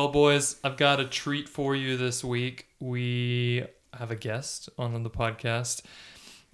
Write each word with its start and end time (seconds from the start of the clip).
Well, 0.00 0.08
boys, 0.08 0.56
I've 0.64 0.78
got 0.78 0.98
a 0.98 1.04
treat 1.04 1.46
for 1.46 1.76
you 1.76 1.98
this 1.98 2.24
week. 2.24 2.68
We 2.80 3.66
have 3.92 4.10
a 4.10 4.16
guest 4.16 4.70
on 4.78 5.02
the 5.02 5.10
podcast, 5.10 5.82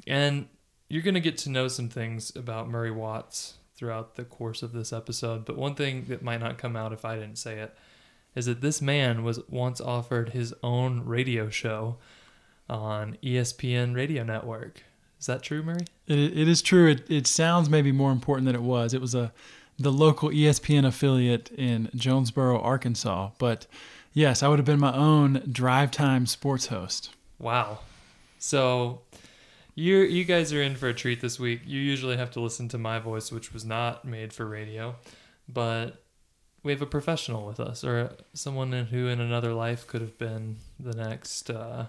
and 0.04 0.48
you're 0.88 1.04
going 1.04 1.14
to 1.14 1.20
get 1.20 1.38
to 1.38 1.50
know 1.50 1.68
some 1.68 1.88
things 1.88 2.34
about 2.34 2.68
Murray 2.68 2.90
Watts 2.90 3.54
throughout 3.76 4.16
the 4.16 4.24
course 4.24 4.64
of 4.64 4.72
this 4.72 4.92
episode. 4.92 5.44
But 5.44 5.56
one 5.56 5.76
thing 5.76 6.06
that 6.08 6.22
might 6.22 6.40
not 6.40 6.58
come 6.58 6.74
out 6.74 6.92
if 6.92 7.04
I 7.04 7.14
didn't 7.14 7.38
say 7.38 7.60
it 7.60 7.78
is 8.34 8.46
that 8.46 8.62
this 8.62 8.82
man 8.82 9.22
was 9.22 9.38
once 9.48 9.80
offered 9.80 10.30
his 10.30 10.52
own 10.64 11.04
radio 11.04 11.48
show 11.48 11.98
on 12.68 13.16
ESPN 13.22 13.94
Radio 13.94 14.24
Network. 14.24 14.82
Is 15.20 15.26
that 15.26 15.44
true, 15.44 15.62
Murray? 15.62 15.84
It, 16.08 16.18
it 16.18 16.48
is 16.48 16.62
true. 16.62 16.90
It, 16.90 17.08
it 17.08 17.28
sounds 17.28 17.70
maybe 17.70 17.92
more 17.92 18.10
important 18.10 18.46
than 18.46 18.56
it 18.56 18.62
was. 18.62 18.92
It 18.92 19.00
was 19.00 19.14
a 19.14 19.32
the 19.78 19.92
local 19.92 20.30
ESPN 20.30 20.86
affiliate 20.86 21.50
in 21.52 21.90
Jonesboro, 21.94 22.60
Arkansas. 22.60 23.30
But 23.38 23.66
yes, 24.12 24.42
I 24.42 24.48
would 24.48 24.58
have 24.58 24.66
been 24.66 24.80
my 24.80 24.94
own 24.94 25.42
drive 25.50 25.90
time 25.90 26.26
sports 26.26 26.66
host. 26.66 27.10
Wow. 27.38 27.80
So 28.38 29.00
you 29.74 29.98
you 29.98 30.24
guys 30.24 30.52
are 30.52 30.62
in 30.62 30.76
for 30.76 30.88
a 30.88 30.94
treat 30.94 31.20
this 31.20 31.38
week. 31.38 31.60
You 31.66 31.80
usually 31.80 32.16
have 32.16 32.30
to 32.32 32.40
listen 32.40 32.68
to 32.68 32.78
my 32.78 32.98
voice, 32.98 33.30
which 33.30 33.52
was 33.52 33.64
not 33.64 34.04
made 34.04 34.32
for 34.32 34.46
radio, 34.46 34.96
but 35.48 36.02
we 36.62 36.72
have 36.72 36.82
a 36.82 36.86
professional 36.86 37.46
with 37.46 37.60
us, 37.60 37.84
or 37.84 38.16
someone 38.32 38.72
who 38.72 39.06
in 39.06 39.20
another 39.20 39.52
life 39.52 39.86
could 39.86 40.00
have 40.00 40.18
been 40.18 40.56
the 40.80 40.94
next. 40.94 41.50
Uh, 41.50 41.86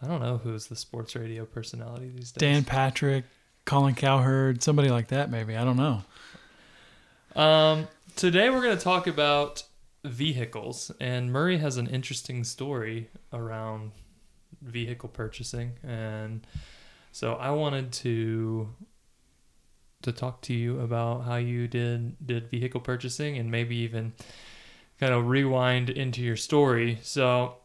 I 0.00 0.06
don't 0.06 0.20
know 0.20 0.38
who's 0.38 0.66
the 0.66 0.76
sports 0.76 1.16
radio 1.16 1.44
personality 1.44 2.10
these 2.14 2.30
days. 2.32 2.40
Dan 2.40 2.64
Patrick, 2.64 3.24
Colin 3.64 3.94
Cowherd, 3.94 4.62
somebody 4.62 4.88
like 4.88 5.08
that, 5.08 5.30
maybe. 5.30 5.56
I 5.56 5.64
don't 5.64 5.76
know. 5.76 6.02
Um, 7.36 7.86
today 8.16 8.48
we're 8.48 8.62
going 8.62 8.78
to 8.78 8.82
talk 8.82 9.06
about 9.06 9.62
vehicles, 10.02 10.90
and 10.98 11.30
Murray 11.30 11.58
has 11.58 11.76
an 11.76 11.86
interesting 11.86 12.44
story 12.44 13.10
around 13.30 13.92
vehicle 14.62 15.10
purchasing, 15.10 15.72
and 15.82 16.46
so 17.12 17.34
I 17.34 17.50
wanted 17.50 17.92
to 17.92 18.70
to 20.00 20.12
talk 20.12 20.40
to 20.42 20.54
you 20.54 20.80
about 20.80 21.24
how 21.24 21.36
you 21.36 21.68
did 21.68 22.16
did 22.26 22.48
vehicle 22.48 22.80
purchasing, 22.80 23.36
and 23.36 23.50
maybe 23.50 23.76
even 23.76 24.14
kind 24.98 25.12
of 25.12 25.26
rewind 25.26 25.90
into 25.90 26.22
your 26.22 26.36
story. 26.36 26.98
So 27.02 27.56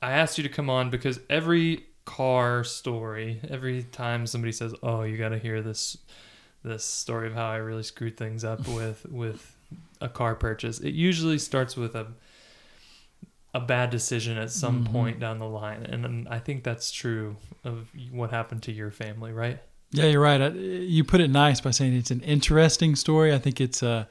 I 0.00 0.12
asked 0.12 0.38
you 0.38 0.44
to 0.44 0.48
come 0.48 0.70
on 0.70 0.88
because 0.88 1.20
every 1.28 1.84
car 2.06 2.64
story, 2.64 3.42
every 3.46 3.82
time 3.82 4.26
somebody 4.26 4.52
says, 4.52 4.74
"Oh, 4.82 5.02
you 5.02 5.18
got 5.18 5.30
to 5.30 5.38
hear 5.38 5.60
this." 5.60 5.98
This 6.66 6.84
story 6.84 7.26
of 7.28 7.34
how 7.34 7.46
I 7.46 7.56
really 7.56 7.82
screwed 7.82 8.16
things 8.16 8.44
up 8.44 8.66
with 8.78 9.06
with 9.10 9.56
a 10.00 10.08
car 10.08 10.34
purchase. 10.34 10.78
It 10.80 10.94
usually 10.94 11.38
starts 11.38 11.76
with 11.76 11.94
a 11.94 12.08
a 13.54 13.60
bad 13.60 13.88
decision 13.88 14.36
at 14.36 14.50
some 14.50 14.84
Mhm. 14.84 14.92
point 14.92 15.20
down 15.20 15.38
the 15.38 15.46
line, 15.48 15.84
and, 15.86 16.04
and 16.04 16.28
I 16.28 16.38
think 16.38 16.62
that's 16.62 16.92
true 16.92 17.36
of 17.64 17.88
what 18.10 18.30
happened 18.30 18.62
to 18.64 18.72
your 18.72 18.90
family, 18.90 19.32
right? 19.32 19.58
Yeah, 19.92 20.06
you're 20.06 20.20
right. 20.20 20.42
I- 20.42 20.48
You 20.50 21.04
put 21.04 21.22
it 21.22 21.30
nice 21.30 21.60
by 21.62 21.70
saying 21.70 21.94
it's 21.94 22.10
an 22.10 22.20
interesting 22.20 22.96
story. 22.96 23.32
I 23.32 23.38
think 23.38 23.58
it's 23.60 23.82
uh, 23.82 24.04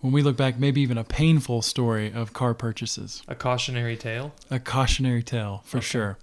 when 0.00 0.12
we 0.12 0.22
look 0.22 0.38
back, 0.38 0.58
maybe 0.58 0.80
even 0.80 0.96
a 0.96 1.04
painful 1.04 1.60
story 1.60 2.10
of 2.12 2.32
car 2.32 2.54
purchases, 2.54 3.22
A 3.28 3.34
cautionary 3.34 3.96
tale. 3.96 4.32
a 4.50 4.58
cautionary 4.58 5.22
tale 5.22 5.62
for 5.66 5.78
Okay. 5.78 5.86
sure. 5.86 6.18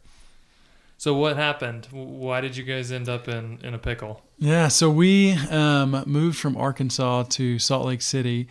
So 0.97 1.13
what 1.13 1.35
happened? 1.37 1.87
Why 1.91 2.41
did 2.41 2.55
you 2.55 2.63
guys 2.63 2.91
end 2.91 3.09
up 3.09 3.27
in 3.27 3.59
in 3.63 3.73
a 3.73 3.79
pickle? 3.79 4.21
Yeah, 4.37 4.67
so 4.67 4.89
we 4.89 5.33
um, 5.33 6.03
moved 6.05 6.37
from 6.37 6.57
Arkansas 6.57 7.23
to 7.23 7.59
Salt 7.59 7.85
Lake 7.85 8.01
City 8.01 8.47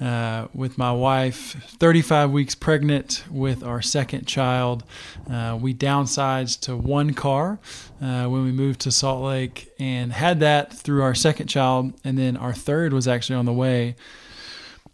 uh, 0.00 0.48
with 0.52 0.78
my 0.78 0.92
wife, 0.92 1.56
35 1.78 2.30
weeks 2.30 2.54
pregnant 2.54 3.24
with 3.30 3.62
our 3.62 3.80
second 3.80 4.26
child. 4.26 4.84
Uh, 5.30 5.56
we 5.60 5.72
downsized 5.72 6.60
to 6.60 6.76
one 6.76 7.14
car 7.14 7.58
uh, 8.00 8.26
when 8.26 8.44
we 8.44 8.52
moved 8.52 8.80
to 8.80 8.90
Salt 8.90 9.22
Lake 9.22 9.72
and 9.78 10.12
had 10.12 10.40
that 10.40 10.72
through 10.72 11.02
our 11.02 11.14
second 11.14 11.46
child, 11.46 11.92
and 12.04 12.18
then 12.18 12.36
our 12.36 12.52
third 12.52 12.92
was 12.92 13.06
actually 13.06 13.36
on 13.36 13.44
the 13.44 13.52
way. 13.52 13.94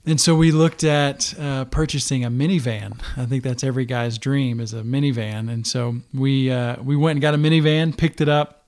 And 0.09 0.19
so 0.19 0.35
we 0.35 0.53
looked 0.53 0.85
at 0.85 1.39
uh, 1.39 1.67
purchasing 1.67 2.25
a 2.25 2.31
minivan. 2.31 2.99
I 3.19 3.27
think 3.27 3.45
that's 3.45 3.63
every 3.63 3.85
guy's 3.85 4.17
dream 4.17 4.59
is 4.59 4.73
a 4.73 4.81
minivan. 4.81 5.53
And 5.53 5.67
so 5.67 5.97
we 6.15 6.51
uh, 6.51 6.83
we 6.83 6.97
went 6.97 7.17
and 7.17 7.21
got 7.21 7.35
a 7.35 7.37
minivan, 7.37 7.95
picked 7.95 8.23
it 8.23 8.29
up 8.29 8.65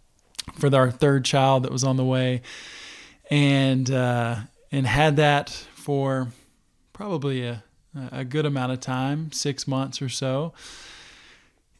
for 0.59 0.75
our 0.77 0.91
third 0.91 1.25
child 1.25 1.63
that 1.63 1.73
was 1.73 1.83
on 1.83 1.97
the 1.97 2.05
way, 2.05 2.43
and 3.31 3.91
uh, 3.91 4.37
and 4.71 4.87
had 4.87 5.17
that 5.17 5.49
for 5.49 6.29
probably 6.93 7.47
a 7.47 7.65
a 8.13 8.23
good 8.23 8.45
amount 8.45 8.73
of 8.73 8.81
time, 8.81 9.33
six 9.33 9.67
months 9.67 10.03
or 10.03 10.11
so, 10.11 10.53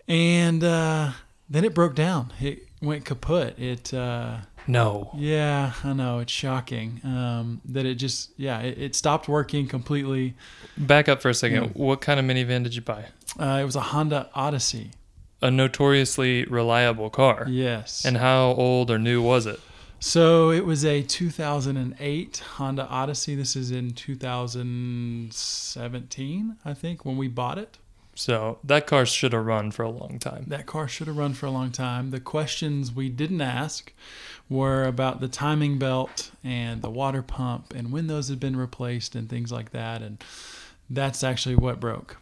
and 0.09 0.65
uh, 0.65 1.13
then 1.51 1.65
it 1.65 1.75
broke 1.75 1.95
down. 1.95 2.33
It 2.41 2.67
went 2.81 3.05
kaput. 3.05 3.59
It 3.59 3.93
uh, 3.93 4.39
No. 4.67 5.11
yeah, 5.17 5.73
I 5.85 5.93
know 5.93 6.21
it's 6.21 6.33
shocking 6.33 7.01
um, 7.05 7.61
that 7.67 7.85
it 7.85 7.97
just 7.97 8.31
yeah 8.37 8.61
it, 8.61 8.79
it 8.79 8.95
stopped 8.95 9.29
working 9.29 9.67
completely. 9.67 10.35
Back 10.79 11.09
up 11.09 11.21
for 11.21 11.29
a 11.29 11.35
second. 11.35 11.65
Yeah. 11.65 11.71
What 11.75 12.01
kind 12.01 12.19
of 12.21 12.27
minivan 12.27 12.63
did 12.63 12.75
you 12.75 12.83
buy? 12.83 13.07
Uh, 13.39 13.59
it 13.61 13.65
was 13.65 13.77
a 13.77 13.81
Honda 13.81 14.31
Odyssey. 14.35 14.93
A 15.43 15.51
notoriously 15.51 16.45
reliable 16.45 17.11
car. 17.11 17.47
Yes. 17.49 18.05
And 18.05 18.17
how 18.19 18.53
old 18.53 18.91
or 18.91 18.99
new 18.99 19.23
was 19.23 19.47
it? 19.47 19.59
So 20.03 20.51
it 20.51 20.65
was 20.65 20.83
a 20.85 21.03
2008 21.03 22.39
Honda 22.57 22.87
Odyssey. 22.87 23.35
This 23.35 23.55
is 23.57 23.71
in 23.71 23.91
2017, 23.93 26.57
I 26.65 26.75
think, 26.75 27.05
when 27.05 27.17
we 27.17 27.29
bought 27.29 27.59
it. 27.59 27.79
So 28.21 28.59
that 28.65 28.87
car 28.87 29.07
should 29.07 29.33
have 29.33 29.47
run 29.47 29.71
for 29.71 29.83
a 29.83 29.89
long 29.89 30.19
time. 30.19 30.45
That 30.49 30.67
car 30.67 30.87
should 30.87 31.07
have 31.07 31.17
run 31.17 31.33
for 31.33 31.47
a 31.47 31.51
long 31.51 31.71
time. 31.73 32.11
The 32.11 32.21
questions 32.21 32.93
we 32.93 33.09
didn't 33.09 33.41
ask 33.41 33.95
were 34.47 34.85
about 34.85 35.23
the 35.23 35.27
timing 35.27 35.79
belt 35.79 36.31
and 36.45 36.83
the 36.83 36.91
water 36.91 37.23
pump 37.23 37.73
and 37.75 37.91
when 37.91 38.09
those 38.09 38.29
had 38.29 38.39
been 38.39 38.57
replaced 38.57 39.15
and 39.15 39.27
things 39.27 39.51
like 39.51 39.71
that. 39.71 40.03
And 40.03 40.23
that's 40.91 41.25
actually 41.25 41.57
what 41.57 41.81
broke. 41.81 42.19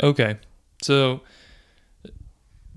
Okay. 0.00 0.38
So 0.82 1.22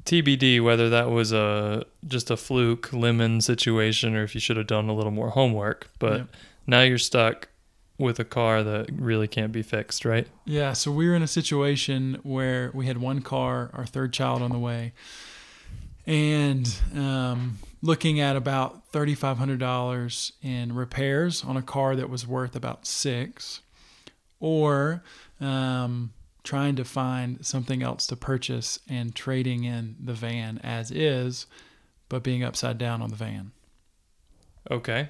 TBD 0.06 0.64
whether 0.64 0.90
that 0.90 1.12
was 1.12 1.32
a 1.32 1.86
just 2.08 2.32
a 2.32 2.38
fluke 2.38 2.92
lemon 2.92 3.40
situation 3.40 4.16
or 4.16 4.24
if 4.24 4.34
you 4.34 4.42
should 4.42 4.58
have 4.58 4.66
done 4.66 4.90
a 4.90 4.96
little 4.96 5.12
more 5.12 5.30
homework, 5.30 5.92
but 6.00 6.18
Yep. 6.18 6.28
now 6.66 6.82
you're 6.82 6.98
stuck 6.98 7.50
with 7.98 8.20
a 8.20 8.26
car 8.26 8.62
that 8.64 8.90
really 8.92 9.28
can't 9.28 9.52
be 9.52 9.62
fixed, 9.62 10.04
right? 10.06 10.28
Yeah, 10.46 10.74
so 10.74 10.92
we 10.92 11.08
were 11.08 11.16
in 11.16 11.22
a 11.22 11.28
situation 11.28 12.20
where 12.24 12.72
we 12.74 12.88
had 12.88 12.98
one 12.98 13.22
car, 13.22 13.70
our 13.74 13.86
third 13.86 14.12
child 14.12 14.42
on 14.42 14.52
the 14.52 14.60
way, 14.60 14.94
and 16.06 16.70
um, 16.94 17.60
looking 17.82 18.20
at 18.20 18.36
about 18.36 18.88
thirty-five 18.88 19.38
hundred 19.38 19.60
dollars 19.60 20.34
in 20.42 20.76
repairs 20.76 21.44
on 21.44 21.58
a 21.58 21.62
car 21.62 21.96
that 21.96 22.10
was 22.10 22.28
worth 22.28 22.56
about 22.56 22.86
six, 22.86 23.62
or 24.40 25.02
um, 25.40 26.12
trying 26.44 26.76
to 26.76 26.84
find 26.84 27.46
something 27.46 27.82
else 27.82 28.06
to 28.08 28.16
purchase 28.16 28.78
and 28.90 29.16
trading 29.16 29.64
in 29.64 29.96
the 30.04 30.14
van 30.14 30.60
as 30.64 30.92
is, 30.92 31.48
but 32.10 32.24
being 32.24 32.44
upside 32.44 32.78
down 32.78 33.02
on 33.02 33.10
the 33.10 33.16
van. 33.16 33.52
Okay. 34.70 35.10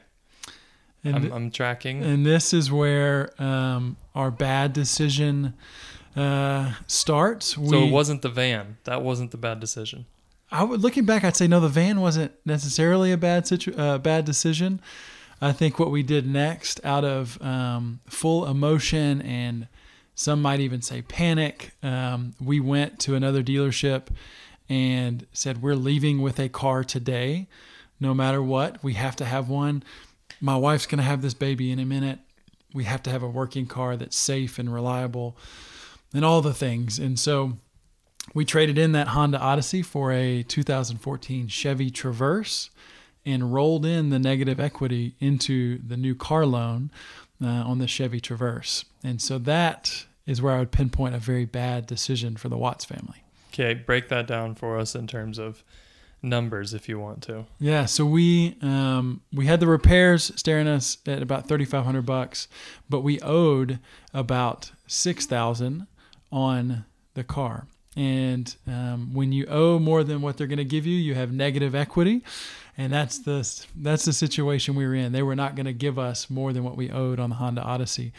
And 1.05 1.15
I'm, 1.15 1.31
I'm 1.31 1.51
tracking. 1.51 2.03
and 2.03 2.25
this 2.25 2.53
is 2.53 2.71
where 2.71 3.29
um, 3.41 3.95
our 4.15 4.31
bad 4.31 4.73
decision 4.73 5.53
uh, 6.15 6.73
starts. 6.87 7.57
We, 7.57 7.69
so 7.69 7.83
it 7.83 7.91
wasn't 7.91 8.21
the 8.21 8.29
van. 8.29 8.77
That 8.85 9.01
wasn't 9.03 9.31
the 9.31 9.37
bad 9.37 9.59
decision. 9.59 10.05
I 10.51 10.63
would 10.63 10.81
looking 10.81 11.05
back, 11.05 11.23
I'd 11.23 11.35
say 11.35 11.47
no. 11.47 11.59
The 11.59 11.69
van 11.69 12.01
wasn't 12.01 12.31
necessarily 12.45 13.11
a 13.11 13.17
bad 13.17 13.45
situ- 13.47 13.75
uh, 13.75 13.97
bad 13.99 14.25
decision. 14.25 14.81
I 15.41 15.51
think 15.51 15.79
what 15.79 15.91
we 15.91 16.01
did 16.01 16.25
next, 16.27 16.79
out 16.85 17.03
of 17.03 17.41
um, 17.41 17.99
full 18.07 18.45
emotion 18.45 19.21
and 19.21 19.67
some 20.15 20.41
might 20.41 20.61
even 20.61 20.81
say 20.81 21.01
panic, 21.01 21.73
um, 21.83 22.33
we 22.41 22.59
went 22.61 22.99
to 23.01 23.15
another 23.15 23.43
dealership 23.43 24.07
and 24.69 25.27
said, 25.33 25.61
"We're 25.61 25.75
leaving 25.75 26.21
with 26.21 26.39
a 26.39 26.47
car 26.47 26.83
today, 26.85 27.47
no 27.99 28.13
matter 28.13 28.41
what. 28.41 28.81
We 28.83 28.93
have 28.93 29.15
to 29.17 29.25
have 29.25 29.49
one. 29.49 29.83
My 30.41 30.55
wife's 30.55 30.85
going 30.85 30.97
to 30.99 31.03
have 31.03 31.21
this 31.21 31.33
baby 31.33 31.71
in 31.71 31.79
a 31.79 31.85
minute. 31.85 32.19
We 32.73 32.83
have 32.83 33.03
to 33.03 33.09
have 33.09 33.23
a 33.23 33.29
working 33.29 33.65
car 33.67 33.95
that's 33.95 34.17
safe 34.17 34.59
and 34.59 34.73
reliable." 34.73 35.37
and 36.15 36.23
all 36.23 36.41
the 36.41 36.53
things. 36.53 36.97
And 36.97 37.19
so 37.19 37.57
we 38.33 38.45
traded 38.45 38.77
in 38.77 38.93
that 38.93 39.09
Honda 39.09 39.37
Odyssey 39.39 39.81
for 39.81 40.11
a 40.11 40.43
2014 40.43 41.47
Chevy 41.49 41.91
Traverse 41.91 42.71
and 43.25 43.53
rolled 43.53 43.85
in 43.85 44.09
the 44.09 44.19
negative 44.19 44.59
equity 44.59 45.15
into 45.19 45.79
the 45.85 45.97
new 45.97 46.15
car 46.15 46.45
loan 46.45 46.89
uh, 47.43 47.47
on 47.47 47.79
the 47.79 47.87
Chevy 47.87 48.19
Traverse. 48.19 48.85
And 49.03 49.21
so 49.21 49.37
that 49.39 50.05
is 50.25 50.41
where 50.41 50.55
I 50.55 50.59
would 50.59 50.71
pinpoint 50.71 51.15
a 51.15 51.19
very 51.19 51.45
bad 51.45 51.85
decision 51.85 52.37
for 52.37 52.49
the 52.49 52.57
Watts 52.57 52.85
family. 52.85 53.23
Okay, 53.53 53.73
break 53.73 54.09
that 54.09 54.25
down 54.25 54.55
for 54.55 54.77
us 54.79 54.95
in 54.95 55.07
terms 55.07 55.37
of 55.37 55.63
numbers 56.25 56.73
if 56.73 56.89
you 56.89 56.99
want 56.99 57.21
to. 57.23 57.45
Yeah, 57.59 57.85
so 57.85 58.05
we 58.05 58.57
um, 58.61 59.21
we 59.31 59.45
had 59.45 59.59
the 59.59 59.67
repairs 59.67 60.31
staring 60.35 60.67
us 60.67 60.97
at 61.05 61.21
about 61.21 61.47
thirty 61.47 61.65
five 61.65 61.85
hundred 61.85 62.05
bucks, 62.05 62.47
but 62.89 63.01
we 63.01 63.19
owed 63.21 63.79
about 64.13 64.71
six 64.87 65.25
thousand 65.25 65.87
on 66.31 66.85
the 67.13 67.23
car. 67.23 67.67
And 67.97 68.53
um, 68.67 69.13
when 69.13 69.31
you 69.31 69.45
owe 69.45 69.79
more 69.79 70.03
than 70.03 70.21
what 70.21 70.35
they're 70.35 70.47
going 70.47 70.57
to 70.57 70.65
give 70.65 70.85
you, 70.85 70.97
you 70.97 71.15
have 71.15 71.31
negative 71.31 71.73
equity, 71.73 72.23
and 72.77 72.91
that's 72.91 73.19
the 73.19 73.37
that's 73.77 74.03
the 74.03 74.11
situation 74.11 74.75
we 74.75 74.85
were 74.85 74.95
in. 74.95 75.13
They 75.13 75.23
were 75.23 75.35
not 75.35 75.55
going 75.55 75.65
to 75.65 75.73
give 75.73 75.97
us 75.97 76.29
more 76.29 76.51
than 76.51 76.65
what 76.65 76.75
we 76.75 76.91
owed 76.91 77.19
on 77.21 77.29
the 77.29 77.37
Honda 77.37 77.61
Odyssey, 77.61 78.11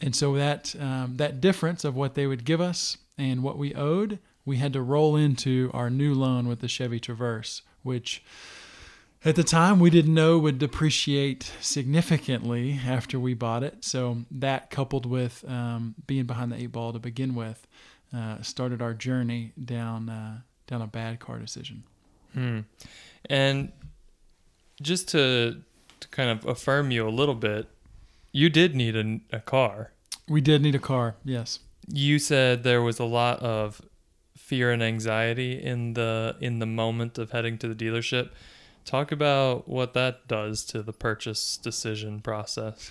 and 0.00 0.14
so 0.14 0.34
that 0.34 0.74
um, 0.78 1.16
that 1.16 1.40
difference 1.40 1.84
of 1.84 1.94
what 1.94 2.14
they 2.14 2.26
would 2.26 2.44
give 2.44 2.60
us 2.60 2.98
and 3.16 3.42
what 3.42 3.56
we 3.56 3.74
owed, 3.74 4.18
we 4.44 4.58
had 4.58 4.72
to 4.72 4.82
roll 4.82 5.16
into 5.16 5.70
our 5.72 5.90
new 5.90 6.14
loan 6.14 6.48
with 6.48 6.60
the 6.60 6.68
Chevy 6.68 7.00
Traverse, 7.00 7.62
which 7.82 8.22
at 9.24 9.36
the 9.36 9.44
time 9.44 9.80
we 9.80 9.90
didn't 9.90 10.12
know 10.12 10.38
would 10.38 10.58
depreciate 10.58 11.50
significantly 11.60 12.78
after 12.86 13.18
we 13.18 13.34
bought 13.34 13.62
it. 13.62 13.84
So 13.84 14.18
that 14.30 14.70
coupled 14.70 15.06
with 15.06 15.44
um, 15.48 15.94
being 16.06 16.24
behind 16.24 16.52
the 16.52 16.56
eight 16.56 16.72
ball 16.72 16.92
to 16.92 16.98
begin 16.98 17.34
with, 17.34 17.66
uh, 18.14 18.42
started 18.42 18.82
our 18.82 18.94
journey 18.94 19.52
down 19.62 20.08
uh, 20.08 20.38
down 20.66 20.82
a 20.82 20.86
bad 20.86 21.20
car 21.20 21.38
decision. 21.38 21.84
Hmm. 22.32 22.60
And 23.28 23.72
just 24.80 25.08
to, 25.10 25.62
to 26.00 26.08
kind 26.08 26.30
of 26.30 26.46
affirm 26.46 26.90
you 26.90 27.06
a 27.06 27.10
little 27.10 27.34
bit, 27.34 27.68
you 28.32 28.50
did 28.50 28.74
need 28.74 28.96
a, 28.96 29.20
a 29.36 29.40
car. 29.40 29.92
We 30.28 30.40
did 30.40 30.62
need 30.62 30.74
a 30.74 30.80
car, 30.80 31.16
yes. 31.24 31.60
You 31.86 32.18
said 32.18 32.64
there 32.64 32.82
was 32.82 32.98
a 32.98 33.04
lot 33.04 33.40
of 33.40 33.80
fear 34.44 34.70
and 34.70 34.82
anxiety 34.82 35.60
in 35.60 35.94
the 35.94 36.36
in 36.38 36.58
the 36.58 36.66
moment 36.66 37.16
of 37.16 37.30
heading 37.30 37.56
to 37.56 37.72
the 37.72 37.74
dealership. 37.74 38.28
Talk 38.84 39.10
about 39.10 39.66
what 39.66 39.94
that 39.94 40.28
does 40.28 40.64
to 40.66 40.82
the 40.82 40.92
purchase 40.92 41.56
decision 41.56 42.20
process. 42.20 42.90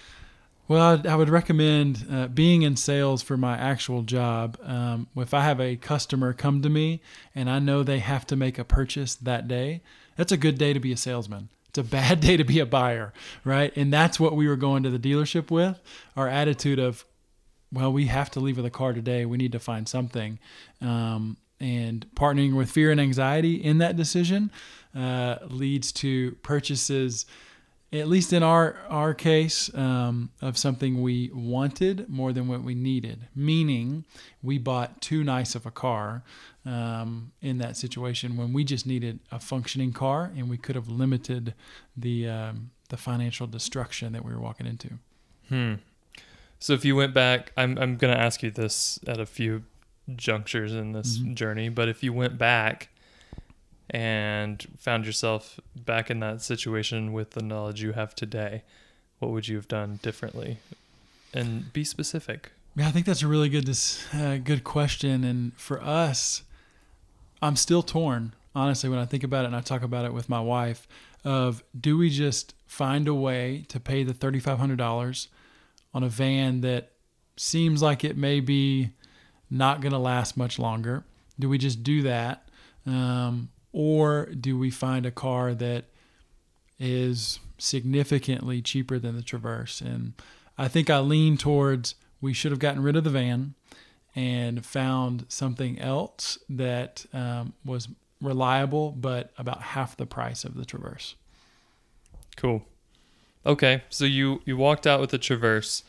Well, 0.67 1.01
I 1.07 1.15
would 1.15 1.29
recommend 1.29 2.07
uh, 2.09 2.27
being 2.27 2.63
in 2.63 2.75
sales 2.75 3.21
for 3.21 3.38
my 3.38 3.55
actual 3.55 4.01
job. 4.01 4.57
Um, 4.63 5.07
if 5.15 5.33
I 5.33 5.44
have 5.44 5.59
a 5.59 5.75
customer 5.75 6.33
come 6.33 6.63
to 6.63 6.69
me 6.69 7.01
and 7.35 7.50
I 7.50 7.59
know 7.59 7.83
they 7.83 8.00
have 8.00 8.25
to 8.27 8.35
make 8.35 8.57
a 8.57 8.63
purchase 8.63 9.13
that 9.15 9.47
day, 9.47 9.81
that's 10.15 10.31
a 10.31 10.38
good 10.38 10.57
day 10.57 10.73
to 10.73 10.79
be 10.79 10.91
a 10.91 10.97
salesman. 10.97 11.50
It's 11.67 11.77
a 11.77 11.83
bad 11.83 12.19
day 12.27 12.38
to 12.38 12.44
be 12.44 12.59
a 12.59 12.65
buyer, 12.65 13.13
right? 13.44 13.75
And 13.75 13.94
that's 13.94 14.19
what 14.19 14.35
we 14.35 14.47
were 14.47 14.55
going 14.55 14.81
to 14.83 14.89
the 14.89 14.97
dealership 14.97 15.51
with 15.51 15.79
our 16.17 16.27
attitude 16.27 16.79
of, 16.79 17.05
well, 17.71 17.94
we 17.94 18.07
have 18.07 18.31
to 18.31 18.39
leave 18.39 18.57
with 18.57 18.65
a 18.65 18.71
car 18.71 18.94
today. 18.94 19.25
We 19.25 19.38
need 19.38 19.51
to 19.51 19.59
find 19.59 19.88
something. 19.88 20.39
Um, 20.81 21.38
and 21.63 22.06
partnering 22.15 22.56
with 22.56 22.69
fear 22.69 22.92
and 22.92 23.00
anxiety 23.00 23.56
in 23.56 23.77
that 23.77 23.95
decision 23.95 24.51
uh, 24.95 25.38
leads 25.48 25.92
to 25.92 26.33
purchases 26.44 27.25
at 27.94 28.07
least 28.07 28.33
in 28.33 28.42
our 28.42 28.77
our 28.89 29.13
case, 29.13 29.74
um, 29.75 30.31
of 30.42 30.57
something 30.57 31.01
we 31.01 31.30
wanted 31.33 32.10
more 32.10 32.33
than 32.33 32.48
what 32.48 32.63
we 32.63 32.74
needed. 32.74 33.27
Meaning, 33.36 34.04
we 34.42 34.57
bought 34.57 35.00
too 35.00 35.24
nice 35.24 35.54
of 35.54 35.65
a 35.65 35.71
car 35.71 36.24
um, 36.65 37.31
in 37.42 37.60
that 37.60 37.77
situation 37.77 38.36
when 38.36 38.51
we 38.51 38.63
just 38.63 38.88
needed 38.88 39.19
a 39.31 39.39
functioning 39.39 39.94
car, 39.94 40.31
and 40.36 40.50
we 40.50 40.57
could 40.57 40.75
have 40.75 40.89
limited 40.89 41.54
the 41.95 42.27
um, 42.27 42.71
the 42.89 42.98
financial 42.98 43.45
destruction 43.45 44.12
that 44.13 44.25
we 44.25 44.33
were 44.33 44.42
walking 44.42 44.65
into. 44.65 44.89
Hmm. 45.50 45.75
So 46.57 46.74
if 46.74 46.83
you 46.83 46.95
went 46.95 47.13
back, 47.13 47.51
I'm 47.56 47.77
I'm 47.77 47.98
gonna 47.98 48.13
ask 48.13 48.42
you 48.42 48.50
this 48.50 49.00
at 49.06 49.19
a 49.19 49.25
few 49.27 49.63
junctures 50.15 50.73
in 50.73 50.91
this 50.91 51.17
Mhm. 51.19 51.35
journey, 51.35 51.69
but 51.69 51.88
if 51.89 52.03
you 52.03 52.11
went 52.13 52.38
back 52.38 52.89
and 53.89 54.65
found 54.79 55.05
yourself 55.05 55.59
back 55.75 56.09
in 56.09 56.19
that 56.19 56.41
situation 56.41 57.13
with 57.13 57.31
the 57.31 57.41
knowledge 57.41 57.81
you 57.81 57.94
have 57.94 58.15
today, 58.15 58.63
what 59.19 59.31
would 59.31 59.47
you 59.47 59.55
have 59.55 59.67
done 59.67 60.00
differently? 60.01 60.57
And 61.33 61.71
be 61.73 61.83
specific. 61.83 62.51
Yeah, 62.75 62.88
I 62.88 62.91
think 62.91 63.05
that's 63.05 63.21
a 63.21 63.27
really 63.27 63.50
good 63.50 63.65
dis- 63.65 64.03
uh, 64.13 64.38
good 64.38 64.63
question. 64.63 65.23
And 65.23 65.53
for 65.55 65.81
us, 65.81 66.44
I'm 67.41 67.55
still 67.55 67.83
torn, 67.83 68.33
honestly, 68.55 68.89
when 68.89 69.00
I 69.00 69.05
think 69.05 69.23
about 69.23 69.44
it 69.45 69.47
and 69.47 69.55
I 69.55 69.61
talk 69.61 69.83
about 69.83 70.05
it 70.05 70.13
with 70.13 70.29
my 70.29 70.39
wife. 70.39 70.88
Of 71.23 71.63
do 71.79 71.97
we 71.97 72.09
just 72.09 72.53
find 72.67 73.07
a 73.07 73.13
way 73.13 73.65
to 73.69 73.79
pay 73.79 74.03
the 74.03 74.13
thirty 74.13 74.39
five 74.41 74.57
hundred 74.59 74.77
dollars 74.77 75.29
on 75.94 76.03
a 76.03 76.09
van 76.09 76.59
that 76.61 76.91
seems 77.38 77.81
like 77.81 78.03
it 78.03 78.17
may 78.17 78.41
be 78.41 78.89
not 79.53 79.81
going 79.81 79.91
to 79.91 80.00
last 80.00 80.35
much 80.35 80.57
longer? 80.57 81.03
Do 81.39 81.47
we 81.47 81.57
just 81.57 81.83
do 81.83 82.01
that, 82.01 82.50
um, 82.85 83.50
or 83.71 84.25
do 84.25 84.57
we 84.57 84.69
find 84.69 85.05
a 85.05 85.11
car 85.11 85.53
that 85.53 85.85
is 86.79 87.39
significantly 87.57 88.61
cheaper 88.61 89.00
than 89.00 89.15
the 89.15 89.21
Traverse? 89.21 89.79
And 89.81 90.13
I 90.57 90.67
think 90.67 90.89
I 90.89 91.00
lean 91.00 91.38
towards 91.38 91.95
we 92.19 92.33
should 92.33 92.51
have 92.51 92.59
gotten 92.59 92.81
rid 92.81 92.95
of 92.95 93.03
the 93.03 93.09
van 93.09 93.53
and 94.15 94.65
found 94.65 95.25
something 95.27 95.79
else 95.79 96.38
that 96.50 97.05
um, 97.13 97.53
was 97.65 97.88
reliable 98.21 98.91
but 98.91 99.31
about 99.38 99.61
half 99.61 99.97
the 99.97 100.05
price 100.05 100.44
of 100.44 100.55
the 100.55 100.65
Traverse. 100.65 101.15
Cool. 102.38 102.63
Okay, 103.45 103.83
so 103.89 104.05
you 104.05 104.41
you 104.45 104.55
walked 104.55 104.88
out 104.88 105.01
with 105.01 105.09
the 105.09 105.17
Traverse. 105.17 105.83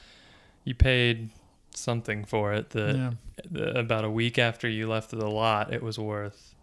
You 0.64 0.75
paid 0.75 1.31
something 1.76 2.25
for 2.25 2.53
it 2.53 2.71
that 2.71 2.97
Yeah. 2.97 3.11
the- 3.50 3.79
about 3.79 4.05
a 4.05 4.11
week 4.11 4.38
after 4.38 4.69
you 4.69 4.88
left 4.88 5.11
the 5.11 5.26
lot, 5.29 5.73
it 5.73 5.82
was 5.82 5.99
worth 5.99 6.55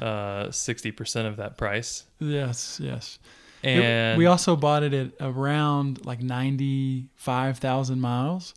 uh, 0.00 0.46
60% 0.50 1.26
of 1.26 1.36
that 1.36 1.56
price. 1.56 2.04
Yes, 2.20 2.78
yes. 2.82 3.18
It- 3.62 3.70
And 3.82 4.18
we 4.18 4.26
also 4.26 4.54
bought 4.56 4.82
it 4.84 4.94
at 4.94 5.12
around 5.20 6.04
like 6.06 6.22
95,000 6.22 8.00
miles. 8.00 8.54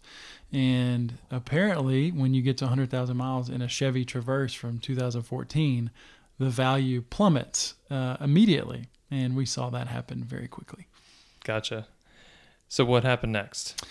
And 0.51 1.13
apparently, 1.29 2.11
when 2.11 2.33
you 2.33 2.41
get 2.41 2.57
to 2.59 2.65
100,000 2.65 3.17
miles 3.17 3.49
in 3.49 3.61
a 3.61 3.67
Chevy 3.67 4.05
Traverse 4.05 4.53
from 4.53 4.77
2014, 4.79 5.89
the 6.39 6.49
value 6.49 7.01
plummets 7.01 7.73
uh, 7.89 8.17
immediately. 8.21 8.85
And 9.11 9.35
we 9.35 9.45
saw 9.45 9.69
that 9.71 9.87
happen 9.87 10.23
very 10.23 10.47
quickly. 10.47 10.87
Gotcha. 11.43 11.87
So 12.69 12.85
what 12.85 13.03
happened 13.03 13.33
next? 13.33 13.83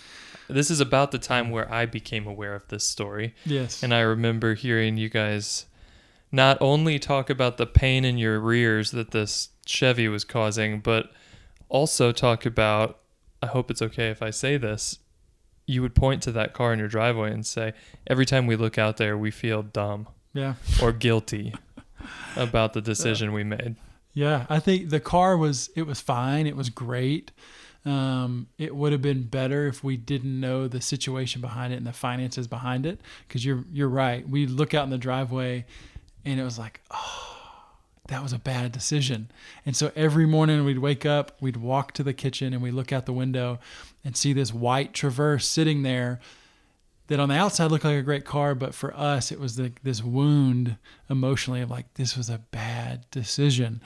This 0.49 0.71
is 0.71 0.79
about 0.79 1.11
the 1.11 1.19
time 1.19 1.49
where 1.49 1.71
I 1.71 1.85
became 1.85 2.25
aware 2.25 2.55
of 2.55 2.67
this 2.69 2.85
story. 2.85 3.35
Yes. 3.45 3.83
And 3.83 3.93
I 3.93 3.99
remember 3.99 4.53
hearing 4.53 4.97
you 4.97 5.09
guys 5.09 5.65
not 6.31 6.57
only 6.61 6.99
talk 6.99 7.29
about 7.29 7.57
the 7.57 7.65
pain 7.65 8.05
in 8.05 8.17
your 8.17 8.39
rears 8.39 8.91
that 8.91 9.11
this 9.11 9.49
Chevy 9.65 10.07
was 10.07 10.23
causing, 10.23 10.79
but 10.79 11.11
also 11.69 12.11
talk 12.11 12.45
about 12.45 12.99
I 13.41 13.47
hope 13.47 13.69
it's 13.69 13.81
okay 13.81 14.09
if 14.09 14.21
I 14.21 14.31
say 14.31 14.57
this. 14.57 14.99
You 15.67 15.81
would 15.81 15.95
point 15.95 16.23
to 16.23 16.31
that 16.31 16.53
car 16.53 16.73
in 16.73 16.79
your 16.79 16.87
driveway 16.87 17.31
and 17.31 17.45
say, 17.45 17.73
Every 18.07 18.25
time 18.25 18.47
we 18.47 18.55
look 18.55 18.77
out 18.77 18.97
there, 18.97 19.17
we 19.17 19.31
feel 19.31 19.61
dumb 19.61 20.07
yeah. 20.33 20.55
or 20.81 20.91
guilty 20.91 21.53
about 22.35 22.73
the 22.73 22.81
decision 22.81 23.33
we 23.33 23.43
made. 23.43 23.75
Yeah, 24.13 24.45
I 24.49 24.59
think 24.59 24.89
the 24.89 24.99
car 24.99 25.37
was 25.37 25.69
it 25.75 25.83
was 25.83 26.01
fine. 26.01 26.47
It 26.47 26.55
was 26.55 26.69
great. 26.69 27.31
Um, 27.85 28.47
it 28.57 28.75
would 28.75 28.91
have 28.91 29.01
been 29.01 29.23
better 29.23 29.67
if 29.67 29.83
we 29.83 29.95
didn't 29.95 30.39
know 30.39 30.67
the 30.67 30.81
situation 30.81 31.39
behind 31.39 31.73
it 31.73 31.77
and 31.77 31.87
the 31.87 31.93
finances 31.93 32.47
behind 32.47 32.85
it. 32.85 32.99
Because 33.27 33.45
you're 33.45 33.63
you're 33.71 33.89
right. 33.89 34.27
We 34.27 34.45
look 34.45 34.73
out 34.73 34.83
in 34.83 34.89
the 34.89 34.97
driveway, 34.97 35.65
and 36.25 36.39
it 36.39 36.43
was 36.43 36.59
like, 36.59 36.81
oh, 36.91 37.37
that 38.07 38.21
was 38.23 38.33
a 38.33 38.39
bad 38.39 38.71
decision. 38.71 39.29
And 39.65 39.75
so 39.75 39.91
every 39.95 40.25
morning 40.25 40.65
we'd 40.65 40.79
wake 40.79 41.05
up, 41.05 41.37
we'd 41.41 41.57
walk 41.57 41.93
to 41.93 42.03
the 42.03 42.13
kitchen, 42.13 42.53
and 42.53 42.61
we 42.61 42.71
look 42.71 42.91
out 42.91 43.05
the 43.05 43.13
window, 43.13 43.59
and 44.03 44.17
see 44.17 44.33
this 44.33 44.53
white 44.53 44.93
Traverse 44.93 45.47
sitting 45.47 45.83
there. 45.83 46.19
That 47.07 47.21
on 47.21 47.29
the 47.29 47.35
outside 47.35 47.71
looked 47.71 47.85
like 47.85 47.95
a 47.95 48.01
great 48.01 48.25
car, 48.25 48.53
but 48.53 48.75
for 48.75 48.93
us 48.93 49.31
it 49.31 49.39
was 49.39 49.57
like 49.57 49.81
this 49.81 50.03
wound 50.03 50.75
emotionally 51.09 51.61
of 51.61 51.71
like 51.71 51.93
this 51.93 52.17
was 52.17 52.29
a 52.29 52.39
bad 52.51 53.05
decision. 53.11 53.81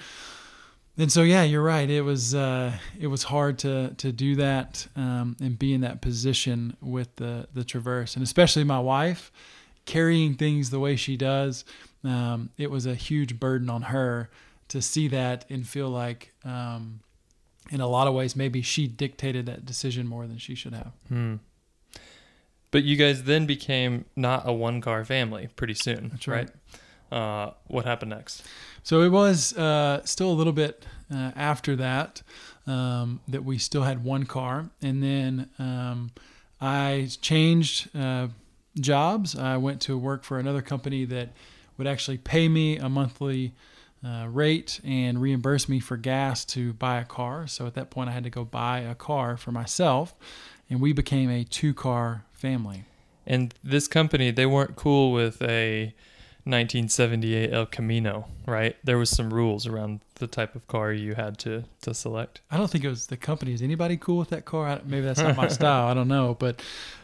And 1.01 1.11
so 1.11 1.23
yeah, 1.23 1.41
you're 1.41 1.63
right. 1.63 1.89
It 1.89 2.03
was 2.03 2.35
uh, 2.35 2.73
it 2.99 3.07
was 3.07 3.23
hard 3.23 3.57
to 3.59 3.95
to 3.97 4.11
do 4.11 4.35
that 4.35 4.85
um, 4.95 5.35
and 5.41 5.57
be 5.57 5.73
in 5.73 5.81
that 5.81 5.99
position 5.99 6.77
with 6.79 7.15
the 7.15 7.47
the 7.55 7.63
Traverse, 7.63 8.15
and 8.15 8.21
especially 8.21 8.63
my 8.63 8.79
wife 8.79 9.31
carrying 9.85 10.35
things 10.35 10.69
the 10.69 10.79
way 10.79 10.95
she 10.95 11.17
does. 11.17 11.65
Um, 12.03 12.51
it 12.55 12.69
was 12.69 12.85
a 12.85 12.93
huge 12.93 13.39
burden 13.39 13.67
on 13.67 13.81
her 13.81 14.29
to 14.67 14.79
see 14.79 15.07
that 15.07 15.43
and 15.49 15.67
feel 15.67 15.89
like, 15.89 16.33
um, 16.45 16.99
in 17.71 17.81
a 17.81 17.87
lot 17.87 18.07
of 18.07 18.13
ways, 18.13 18.35
maybe 18.35 18.61
she 18.61 18.85
dictated 18.87 19.47
that 19.47 19.65
decision 19.65 20.07
more 20.07 20.27
than 20.27 20.37
she 20.37 20.53
should 20.53 20.73
have. 20.73 20.91
Hmm. 21.07 21.35
but 22.69 22.83
you 22.83 22.95
guys 22.95 23.23
then 23.23 23.47
became 23.47 24.05
not 24.15 24.47
a 24.47 24.53
one 24.53 24.81
car 24.81 25.03
family 25.03 25.49
pretty 25.55 25.73
soon. 25.73 26.09
That's 26.09 26.27
right. 26.27 26.49
Uh, 27.11 27.51
what 27.67 27.85
happened 27.85 28.11
next? 28.11 28.43
So 28.83 29.01
it 29.01 29.09
was 29.09 29.55
uh, 29.57 30.01
still 30.05 30.31
a 30.31 30.33
little 30.33 30.53
bit 30.53 30.85
uh, 31.13 31.31
after 31.35 31.75
that 31.75 32.21
um, 32.65 33.19
that 33.27 33.43
we 33.43 33.57
still 33.57 33.83
had 33.83 34.03
one 34.03 34.25
car, 34.25 34.69
and 34.81 35.03
then 35.03 35.49
um, 35.59 36.11
I 36.61 37.09
changed 37.21 37.95
uh, 37.95 38.27
jobs. 38.79 39.35
I 39.35 39.57
went 39.57 39.81
to 39.81 39.97
work 39.97 40.23
for 40.23 40.39
another 40.39 40.61
company 40.61 41.05
that 41.05 41.29
would 41.77 41.87
actually 41.87 42.17
pay 42.17 42.47
me 42.47 42.77
a 42.77 42.87
monthly 42.87 43.53
uh, 44.05 44.27
rate 44.29 44.79
and 44.83 45.21
reimburse 45.21 45.67
me 45.67 45.79
for 45.79 45.97
gas 45.97 46.45
to 46.45 46.73
buy 46.73 46.99
a 46.99 47.05
car. 47.05 47.47
So 47.47 47.67
at 47.67 47.73
that 47.75 47.89
point, 47.89 48.09
I 48.09 48.13
had 48.13 48.23
to 48.23 48.29
go 48.29 48.45
buy 48.45 48.79
a 48.79 48.95
car 48.95 49.37
for 49.37 49.51
myself, 49.51 50.15
and 50.69 50.79
we 50.81 50.93
became 50.93 51.29
a 51.29 51.43
two-car 51.43 52.23
family. 52.31 52.85
And 53.27 53.53
this 53.63 53.87
company, 53.87 54.31
they 54.31 54.45
weren't 54.45 54.75
cool 54.75 55.11
with 55.11 55.41
a 55.41 55.93
1978 56.45 57.51
El 57.53 57.65
Camino, 57.67 58.27
right? 58.47 58.75
There 58.83 58.97
was 58.97 59.09
some 59.09 59.33
rules 59.33 59.67
around 59.67 60.01
the 60.15 60.27
type 60.27 60.55
of 60.55 60.67
car 60.67 60.91
you 60.91 61.13
had 61.15 61.37
to 61.39 61.63
to 61.81 61.93
select. 61.93 62.41
I 62.49 62.57
don't 62.57 62.69
think 62.69 62.83
it 62.83 62.89
was 62.89 63.07
the 63.07 63.17
company. 63.17 63.53
Is 63.53 63.61
anybody 63.61 63.97
cool 63.97 64.17
with 64.17 64.29
that 64.29 64.45
car? 64.45 64.67
I- 64.67 64.81
Maybe 64.85 65.01
that's 65.05 65.19
not 65.21 65.35
my 65.37 65.47
style. 65.59 65.87
I 65.87 65.93
don't 65.93 66.07
know, 66.07 66.35
but 66.39 66.61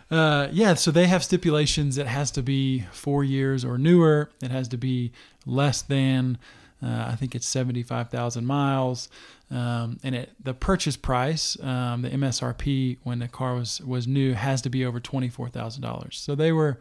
uh, 0.10 0.48
yeah. 0.52 0.74
So 0.74 0.90
they 0.92 1.08
have 1.08 1.24
stipulations. 1.24 1.98
It 1.98 2.08
has 2.08 2.32
to 2.32 2.42
be 2.44 2.82
four 2.92 3.24
years 3.24 3.64
or 3.66 3.78
newer. 3.78 4.30
It 4.42 4.52
has 4.52 4.68
to 4.70 4.78
be 4.78 5.12
less 5.46 5.82
than. 5.82 6.38
Uh, 6.82 7.06
I 7.12 7.16
think 7.16 7.34
it's 7.34 7.48
seventy-five 7.48 8.10
thousand 8.12 8.46
miles, 8.46 9.10
um, 9.50 10.00
and 10.04 10.14
it 10.14 10.32
the 10.44 10.54
purchase 10.54 10.96
price, 10.96 11.58
um, 11.64 12.04
the 12.04 12.10
MSRP 12.12 12.98
when 13.04 13.18
the 13.18 13.28
car 13.28 13.56
was 13.56 13.82
was 13.82 14.08
new, 14.08 14.34
has 14.34 14.62
to 14.62 14.70
be 14.70 14.86
over 14.86 15.00
twenty-four 15.00 15.50
thousand 15.50 15.82
dollars. 15.82 16.20
So 16.20 16.36
they 16.36 16.52
were 16.52 16.78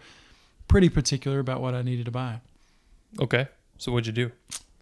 pretty 0.68 0.88
particular 0.88 1.38
about 1.38 1.60
what 1.60 1.74
I 1.74 1.82
needed 1.82 2.06
to 2.06 2.10
buy. 2.10 2.40
Okay. 3.20 3.48
So 3.78 3.92
what'd 3.92 4.06
you 4.06 4.12
do? 4.12 4.32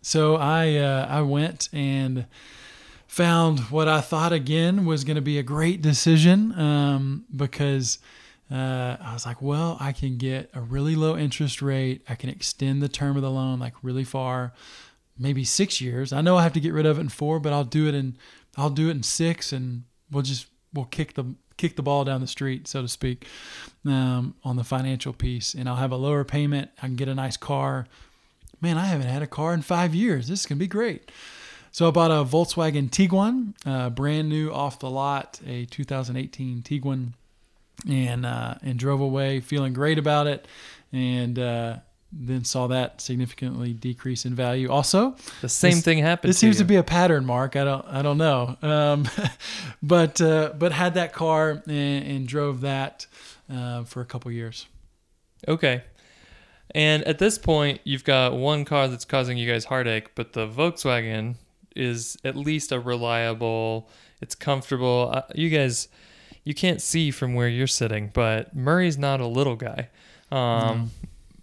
So 0.02 0.36
I 0.36 0.76
uh, 0.76 1.06
I 1.08 1.22
went 1.22 1.68
and 1.72 2.26
found 3.06 3.60
what 3.70 3.88
I 3.88 4.00
thought 4.00 4.32
again 4.32 4.84
was 4.84 5.04
going 5.04 5.16
to 5.16 5.22
be 5.22 5.38
a 5.38 5.42
great 5.42 5.80
decision 5.82 6.52
um, 6.58 7.24
because 7.34 7.98
uh, 8.50 8.96
I 9.00 9.12
was 9.12 9.24
like, 9.24 9.40
well, 9.40 9.76
I 9.80 9.92
can 9.92 10.16
get 10.18 10.50
a 10.52 10.60
really 10.60 10.94
low 10.94 11.16
interest 11.16 11.62
rate. 11.62 12.02
I 12.08 12.16
can 12.16 12.28
extend 12.28 12.82
the 12.82 12.88
term 12.88 13.16
of 13.16 13.22
the 13.22 13.30
loan 13.30 13.58
like 13.58 13.74
really 13.82 14.04
far, 14.04 14.52
maybe 15.18 15.44
six 15.44 15.80
years. 15.80 16.12
I 16.12 16.20
know 16.20 16.36
I 16.36 16.42
have 16.42 16.52
to 16.54 16.60
get 16.60 16.72
rid 16.72 16.86
of 16.86 16.98
it 16.98 17.02
in 17.02 17.08
four, 17.08 17.40
but 17.40 17.52
I'll 17.52 17.64
do 17.64 17.88
it 17.88 17.94
in 17.94 18.16
I'll 18.56 18.70
do 18.70 18.88
it 18.88 18.92
in 18.92 19.02
six, 19.02 19.52
and 19.52 19.84
we'll 20.10 20.22
just 20.22 20.46
we'll 20.72 20.84
kick 20.84 21.14
the 21.14 21.34
kick 21.56 21.76
the 21.76 21.82
ball 21.82 22.04
down 22.04 22.20
the 22.20 22.26
street, 22.26 22.68
so 22.68 22.82
to 22.82 22.88
speak, 22.88 23.26
um, 23.86 24.34
on 24.44 24.56
the 24.56 24.64
financial 24.64 25.12
piece, 25.12 25.54
and 25.54 25.68
I'll 25.68 25.76
have 25.76 25.92
a 25.92 25.96
lower 25.96 26.24
payment. 26.24 26.70
I 26.78 26.86
can 26.86 26.96
get 26.96 27.08
a 27.08 27.14
nice 27.14 27.36
car 27.36 27.86
man, 28.64 28.78
I 28.78 28.86
haven't 28.86 29.08
had 29.08 29.22
a 29.22 29.26
car 29.26 29.52
in 29.52 29.60
five 29.60 29.94
years. 29.94 30.26
This 30.26 30.40
is 30.40 30.46
going 30.46 30.58
to 30.58 30.60
be 30.60 30.66
great. 30.66 31.12
So 31.70 31.86
I 31.86 31.90
bought 31.90 32.10
a 32.10 32.24
Volkswagen 32.24 32.88
Tiguan, 32.88 33.52
uh, 33.66 33.90
brand 33.90 34.30
new 34.30 34.50
off 34.50 34.78
the 34.78 34.88
lot, 34.88 35.38
a 35.46 35.66
2018 35.66 36.62
Tiguan, 36.62 37.12
and 37.88 38.24
uh, 38.24 38.54
and 38.62 38.78
drove 38.78 39.00
away 39.00 39.40
feeling 39.40 39.74
great 39.74 39.98
about 39.98 40.26
it, 40.26 40.46
and 40.92 41.38
uh, 41.38 41.78
then 42.16 42.44
saw 42.44 42.66
that 42.68 43.00
significantly 43.00 43.72
decrease 43.72 44.24
in 44.24 44.34
value. 44.34 44.70
Also, 44.70 45.16
The 45.40 45.48
same 45.48 45.72
This- 45.72 45.82
thing 45.84 45.98
happened. 45.98 46.30
this 46.30 46.38
seems 46.38 46.56
you. 46.56 46.60
to 46.60 46.64
be 46.64 46.76
a 46.76 46.82
pattern, 46.84 47.24
Mark. 47.26 47.56
I 47.56 47.64
don't 47.64 47.84
I 47.88 48.02
don't 48.02 48.18
know, 48.18 48.56
um, 48.62 49.08
but 49.82 50.20
uh, 50.20 50.52
but 50.58 50.72
had 50.72 50.94
that 50.94 51.12
car 51.12 51.62
and, 51.66 52.06
and 52.06 52.28
drove 52.28 52.60
that 52.62 53.06
uh, 53.52 53.84
for 53.84 54.00
a 54.00 54.04
couple 54.06 54.30
years. 54.30 54.66
Okay. 55.48 55.82
And 56.74 57.04
at 57.04 57.18
this 57.18 57.38
point, 57.38 57.80
you've 57.84 58.04
got 58.04 58.32
one 58.34 58.64
car 58.64 58.88
that's 58.88 59.04
causing 59.04 59.36
you 59.38 59.48
guys 59.50 59.66
heartache, 59.66 60.14
but 60.14 60.32
the 60.32 60.48
Volkswagen 60.48 61.36
is 61.76 62.16
at 62.24 62.34
least 62.36 62.72
a 62.72 62.80
reliable. 62.80 63.88
It's 64.20 64.34
comfortable. 64.34 65.10
Uh, 65.12 65.22
you 65.34 65.50
guys, 65.50 65.88
you 66.42 66.54
can't 66.54 66.80
see 66.80 67.10
from 67.12 67.34
where 67.34 67.48
you're 67.48 67.66
sitting, 67.68 68.10
but 68.12 68.56
Murray's 68.56 68.96
not 68.98 69.20
a 69.20 69.26
little 69.26 69.54
guy. 69.56 69.88
Um, 70.32 70.90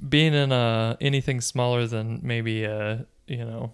Being 0.08 0.34
in 0.34 0.52
a 0.52 0.98
anything 1.00 1.42
smaller 1.42 1.86
than 1.88 2.20
maybe 2.24 2.64
a 2.64 3.06
you 3.28 3.46
know 3.46 3.74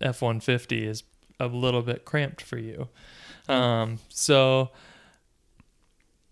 F 0.00 0.22
one 0.22 0.40
fifty 0.40 0.86
is 0.86 1.04
a 1.40 1.46
little 1.46 1.82
bit 1.82 2.04
cramped 2.04 2.42
for 2.42 2.58
you. 2.58 2.88
Um, 3.48 3.98
so 4.08 4.70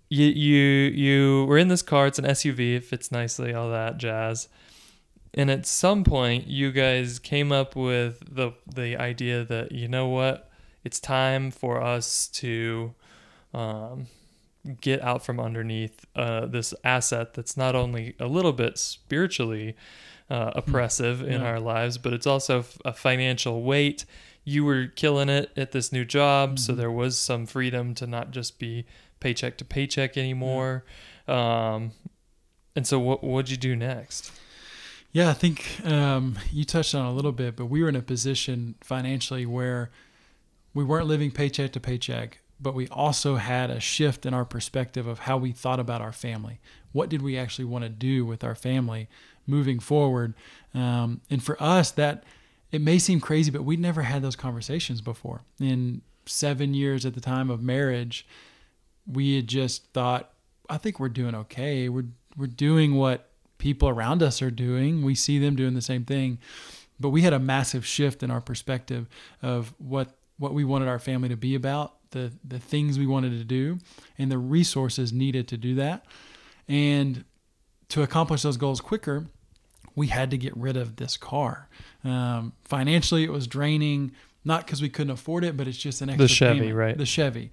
you 0.09 0.27
you 0.27 0.63
you 0.91 1.45
were 1.47 1.59
in 1.59 1.69
this 1.69 1.83
car. 1.83 2.07
It's 2.07 2.19
an 2.19 2.25
SUV. 2.25 2.77
It 2.77 2.85
fits 2.85 3.11
nicely. 3.11 3.55
All 3.55 3.71
that 3.71 3.99
jazz. 3.99 4.49
And 5.35 5.51
at 5.51 5.67
some 5.67 6.03
point, 6.03 6.47
you 6.47 6.73
guys 6.73 7.19
came 7.19 7.53
up 7.53 7.77
with 7.77 8.23
the 8.35 8.53
the 8.67 8.97
idea 8.97 9.45
that 9.45 9.73
you 9.73 9.87
know 9.87 10.09
what, 10.09 10.51
it's 10.83 10.99
time 10.99 11.51
for 11.51 11.83
us 11.83 12.29
to 12.29 12.95
um, 13.53 14.07
get 14.81 15.01
out 15.03 15.25
from 15.25 15.39
underneath 15.41 16.05
uh, 16.15 16.47
this 16.47 16.75
asset 16.85 17.35
that's 17.35 17.57
not 17.57 17.75
only 17.75 18.15
a 18.21 18.27
little 18.27 18.53
bit 18.53 18.79
spiritually 18.79 19.77
uh, 20.29 20.51
oppressive 20.57 21.23
in 21.23 21.41
Yeah. 21.41 21.47
our 21.47 21.61
lives, 21.61 21.99
but 21.99 22.13
it's 22.13 22.27
also 22.27 22.61
f- 22.61 22.79
a 22.85 22.93
financial 22.93 23.63
weight. 23.63 24.05
You 24.45 24.65
were 24.65 24.87
killing 24.89 25.29
it 25.29 25.51
at 25.57 25.71
this 25.73 25.93
new 25.93 26.05
job, 26.05 26.59
so 26.59 26.73
Mhm. 26.73 26.77
there 26.77 26.91
was 26.91 27.17
some 27.17 27.47
freedom 27.47 27.95
to 27.95 28.07
not 28.07 28.33
just 28.33 28.59
be 28.59 28.87
paycheck 29.21 29.57
to 29.59 29.65
paycheck 29.65 30.17
anymore. 30.17 30.85
Um, 31.29 31.93
and 32.75 32.87
so, 32.87 32.99
what 32.99 33.23
what'd 33.25 33.51
you 33.51 33.57
do 33.57 33.75
next? 33.77 34.33
Yeah, 35.13 35.31
I 35.31 35.33
think 35.33 35.81
um, 35.87 36.39
you 36.53 36.65
touched 36.65 36.95
on 36.95 37.07
a 37.07 37.13
little 37.13 37.33
bit, 37.33 37.57
but 37.57 37.67
we 37.67 37.83
were 37.83 37.89
in 37.89 37.97
a 37.97 38.03
position 38.03 38.75
financially 38.83 39.47
where 39.47 39.91
we 40.75 40.85
weren't 40.85 41.07
living 41.07 41.31
paycheck 41.31 41.73
to 41.73 41.81
paycheck, 41.81 42.41
but 42.61 42.75
we 42.75 42.89
also 42.89 43.37
had 43.37 43.71
a 43.71 43.81
shift 43.81 44.25
in 44.27 44.35
our 44.35 44.45
perspective 44.45 45.07
of 45.07 45.21
how 45.21 45.37
we 45.37 45.53
thought 45.53 45.81
about 45.81 46.01
our 46.01 46.13
family. 46.13 46.61
What 46.93 47.09
did 47.09 47.23
we 47.23 47.37
actually 47.37 47.67
want 47.67 47.85
to 47.85 47.91
do 47.91 48.25
with 48.25 48.43
our 48.43 48.55
family 48.55 49.09
moving 49.47 49.79
forward? 49.79 50.35
Um, 50.75 51.21
and 51.31 51.43
for 51.43 51.63
us, 51.63 51.91
that 51.93 52.25
it 52.73 52.81
may 52.81 52.99
seem 52.99 53.21
crazy, 53.21 53.51
but 53.51 53.65
we'd 53.65 53.81
never 53.81 54.03
had 54.03 54.23
those 54.23 54.37
conversations 54.37 55.01
before. 55.01 55.43
In 55.61 56.03
seven 56.25 56.75
years 56.75 57.07
at 57.07 57.15
the 57.15 57.21
time 57.21 57.51
of 57.51 57.63
marriage, 57.63 58.27
we 59.07 59.37
had 59.37 59.47
just 59.47 59.93
thought, 59.93 60.33
I 60.69 60.79
think 60.79 60.99
we're 60.99 61.09
doing 61.09 61.35
okay. 61.35 61.89
We're 61.89 62.07
we're 62.37 62.47
doing 62.47 62.97
what 62.97 63.31
people 63.59 63.89
around 63.89 64.23
us 64.23 64.43
are 64.43 64.51
doing. 64.51 65.03
We 65.03 65.15
see 65.15 65.39
them 65.39 65.57
doing 65.57 65.75
the 65.75 65.81
same 65.81 66.05
thing. 66.05 66.39
But 66.99 67.11
we 67.11 67.23
had 67.23 67.33
a 67.33 67.39
massive 67.39 67.87
shift 67.87 68.23
in 68.23 68.31
our 68.31 68.41
perspective 68.41 69.09
of 69.43 69.75
what 69.79 70.17
what 70.39 70.53
we 70.53 70.65
wanted 70.65 70.89
our 70.89 70.99
family 70.99 71.29
to 71.31 71.37
be 71.37 71.55
about, 71.55 71.96
the 72.11 72.33
the 72.47 72.59
things 72.59 72.99
we 72.99 73.07
wanted 73.07 73.31
to 73.31 73.45
do, 73.45 73.79
and 74.19 74.31
the 74.31 74.39
resources 74.39 75.13
needed 75.13 75.49
to 75.49 75.57
do 75.57 75.75
that. 75.77 76.05
And 76.69 77.25
to 77.89 78.03
accomplish 78.03 78.43
those 78.43 78.57
goals 78.57 78.81
quicker, 78.81 79.27
we 79.95 80.09
had 80.09 80.31
to 80.31 80.39
get 80.39 80.57
rid 80.57 80.77
of 80.77 80.97
this 80.97 81.17
car. 81.17 81.69
Um, 82.05 82.53
financially, 82.63 83.25
it 83.25 83.33
was 83.33 83.47
draining, 83.47 84.13
not 84.45 84.67
because 84.67 84.83
we 84.83 84.89
couldn't 84.89 85.13
afford 85.13 85.45
it, 85.45 85.57
but 85.57 85.69
it's 85.69 85.79
just 85.79 86.03
an 86.03 86.11
extra 86.11 86.25
the 86.25 86.29
Chevy, 86.29 86.59
payment. 86.61 86.77
right. 86.77 86.99
The 86.99 87.07
Chevy. 87.07 87.51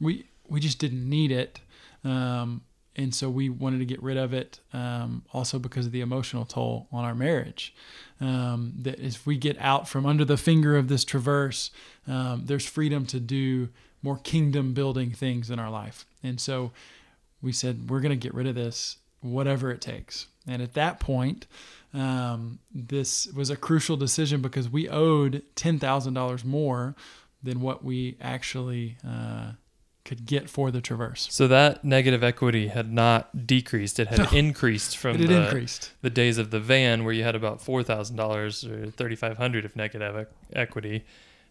We 0.00 0.26
we 0.48 0.60
just 0.60 0.78
didn't 0.78 1.08
need 1.08 1.32
it. 1.32 1.60
Um, 2.04 2.62
and 2.96 3.14
so 3.14 3.28
we 3.28 3.50
wanted 3.50 3.78
to 3.78 3.84
get 3.84 4.02
rid 4.02 4.16
of 4.16 4.32
it 4.32 4.60
um, 4.72 5.22
also 5.32 5.58
because 5.58 5.86
of 5.86 5.92
the 5.92 6.00
emotional 6.00 6.44
toll 6.44 6.88
on 6.90 7.04
our 7.04 7.14
marriage 7.14 7.74
um, 8.20 8.72
that 8.80 8.98
if 8.98 9.26
we 9.26 9.36
get 9.36 9.56
out 9.60 9.88
from 9.88 10.06
under 10.06 10.24
the 10.24 10.36
finger 10.36 10.76
of 10.76 10.88
this 10.88 11.04
traverse 11.04 11.70
um, 12.08 12.42
there's 12.46 12.66
freedom 12.66 13.06
to 13.06 13.20
do 13.20 13.68
more 14.06 14.18
kingdom 14.22 14.72
building 14.72 15.10
things 15.10 15.50
in 15.50 15.58
our 15.58 15.70
life 15.82 15.98
and 16.22 16.40
so 16.40 16.70
we 17.42 17.52
said 17.52 17.90
we're 17.90 18.00
going 18.06 18.18
to 18.18 18.24
get 18.26 18.32
rid 18.40 18.46
of 18.46 18.54
this 18.54 18.98
whatever 19.20 19.70
it 19.70 19.80
takes 19.80 20.28
and 20.46 20.62
at 20.62 20.74
that 20.74 21.00
point 21.00 21.46
um, 21.92 22.58
this 22.74 23.26
was 23.38 23.48
a 23.50 23.56
crucial 23.56 23.96
decision 23.96 24.40
because 24.42 24.68
we 24.68 24.88
owed 24.88 25.42
$10000 25.56 26.44
more 26.44 26.94
than 27.42 27.60
what 27.60 27.82
we 27.82 28.16
actually 28.20 28.96
uh, 29.06 29.52
could 30.04 30.26
get 30.26 30.48
for 30.50 30.70
the 30.70 30.80
traverse 30.80 31.26
So 31.30 31.48
that 31.48 31.84
negative 31.84 32.22
equity 32.22 32.68
had 32.68 32.92
not 32.92 33.46
decreased; 33.46 33.98
it 33.98 34.08
had 34.08 34.18
No. 34.18 34.28
increased 34.38 34.96
from 34.96 35.16
the, 35.18 35.44
increased 35.44 35.92
the 36.02 36.10
days 36.10 36.38
of 36.38 36.50
the 36.50 36.60
van, 36.60 37.04
where 37.04 37.12
you 37.14 37.24
had 37.24 37.34
about 37.34 37.60
four 37.62 37.82
thousand 37.82 38.16
dollars 38.16 38.64
or 38.64 38.90
thirty 38.90 39.16
five 39.16 39.36
hundred 39.38 39.64
of 39.64 39.74
negative 39.74 40.26
equity. 40.52 41.04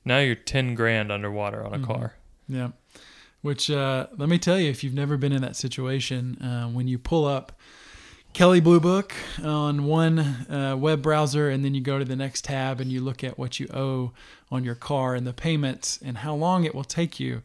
Now 0.05 0.19
you're 0.19 0.35
ten 0.35 0.75
grand 0.75 1.11
underwater 1.11 1.65
on 1.65 1.73
a 1.73 1.79
Mhm. 1.79 1.85
car. 1.85 2.15
Yeah. 2.47 2.69
Which, 3.41 3.69
uh, 3.69 4.07
let 4.17 4.27
me 4.27 4.39
tell 4.39 4.59
you, 4.59 4.69
if 4.69 4.83
you've 4.83 4.93
never 4.93 5.17
been 5.17 5.31
in 5.31 5.41
that 5.43 5.55
situation, 5.55 6.41
uh, 6.41 6.67
when 6.67 6.87
you 6.87 6.97
pull 6.97 7.25
up 7.25 7.51
Kelley 8.33 8.59
Blue 8.59 8.79
Book 8.79 9.13
on 9.43 9.85
one 9.85 10.19
uh, 10.19 10.75
web 10.77 11.01
browser 11.01 11.49
and 11.49 11.63
then 11.63 11.73
you 11.73 11.79
go 11.79 11.99
to 11.99 12.03
the 12.03 12.17
next 12.17 12.43
tab 12.43 12.81
and 12.81 12.91
you 12.91 12.99
look 12.99 13.23
at 13.23 13.37
what 13.37 13.59
you 13.59 13.67
owe 13.73 14.11
on 14.51 14.63
your 14.63 14.75
car 14.75 15.15
and 15.15 15.25
the 15.25 15.31
payments 15.31 15.99
and 16.03 16.17
how 16.17 16.35
long 16.35 16.65
it 16.65 16.75
will 16.75 16.83
take 16.83 17.19
you 17.19 17.41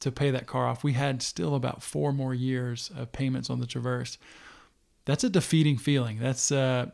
to 0.00 0.12
pay 0.12 0.30
that 0.30 0.46
car 0.46 0.66
off. 0.66 0.84
We 0.84 0.92
had 0.92 1.22
still 1.22 1.54
about 1.54 1.82
four 1.82 2.12
more 2.12 2.34
years 2.34 2.90
of 2.94 3.10
payments 3.10 3.48
on 3.48 3.60
the 3.60 3.66
Traverse. 3.66 4.18
that's 5.06 5.24
a 5.24 5.30
defeating 5.30 5.78
feeling. 5.78 6.18
That's 6.18 6.52
uh, 6.52 6.90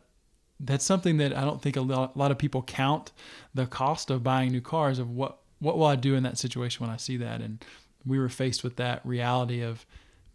that's 0.61 0.85
something 0.85 1.17
that 1.17 1.37
I 1.37 1.41
don't 1.41 1.61
think 1.61 1.77
a 1.77 1.81
lot, 1.81 2.15
a 2.15 2.19
lot 2.19 2.31
of 2.31 2.39
people 2.39 2.63
count 2.63 3.11
the 3.53 3.67
cost 3.67 4.11
of 4.11 4.23
buying 4.23 4.53
new 4.53 4.61
cars 4.61 5.01
of 5.01 5.11
what 5.11 5.40
what 5.61 5.79
will 5.79 5.87
I 5.87 5.97
do 5.97 6.15
in 6.15 6.23
that 6.25 6.39
situation 6.39 6.85
when 6.85 6.93
I 6.93 6.97
see 6.97 7.17
that 7.19 7.41
and 7.41 7.65
we 8.05 8.19
were 8.19 8.29
faced 8.29 8.65
with 8.65 8.77
that 8.77 9.01
reality 9.05 9.61
of 9.63 9.87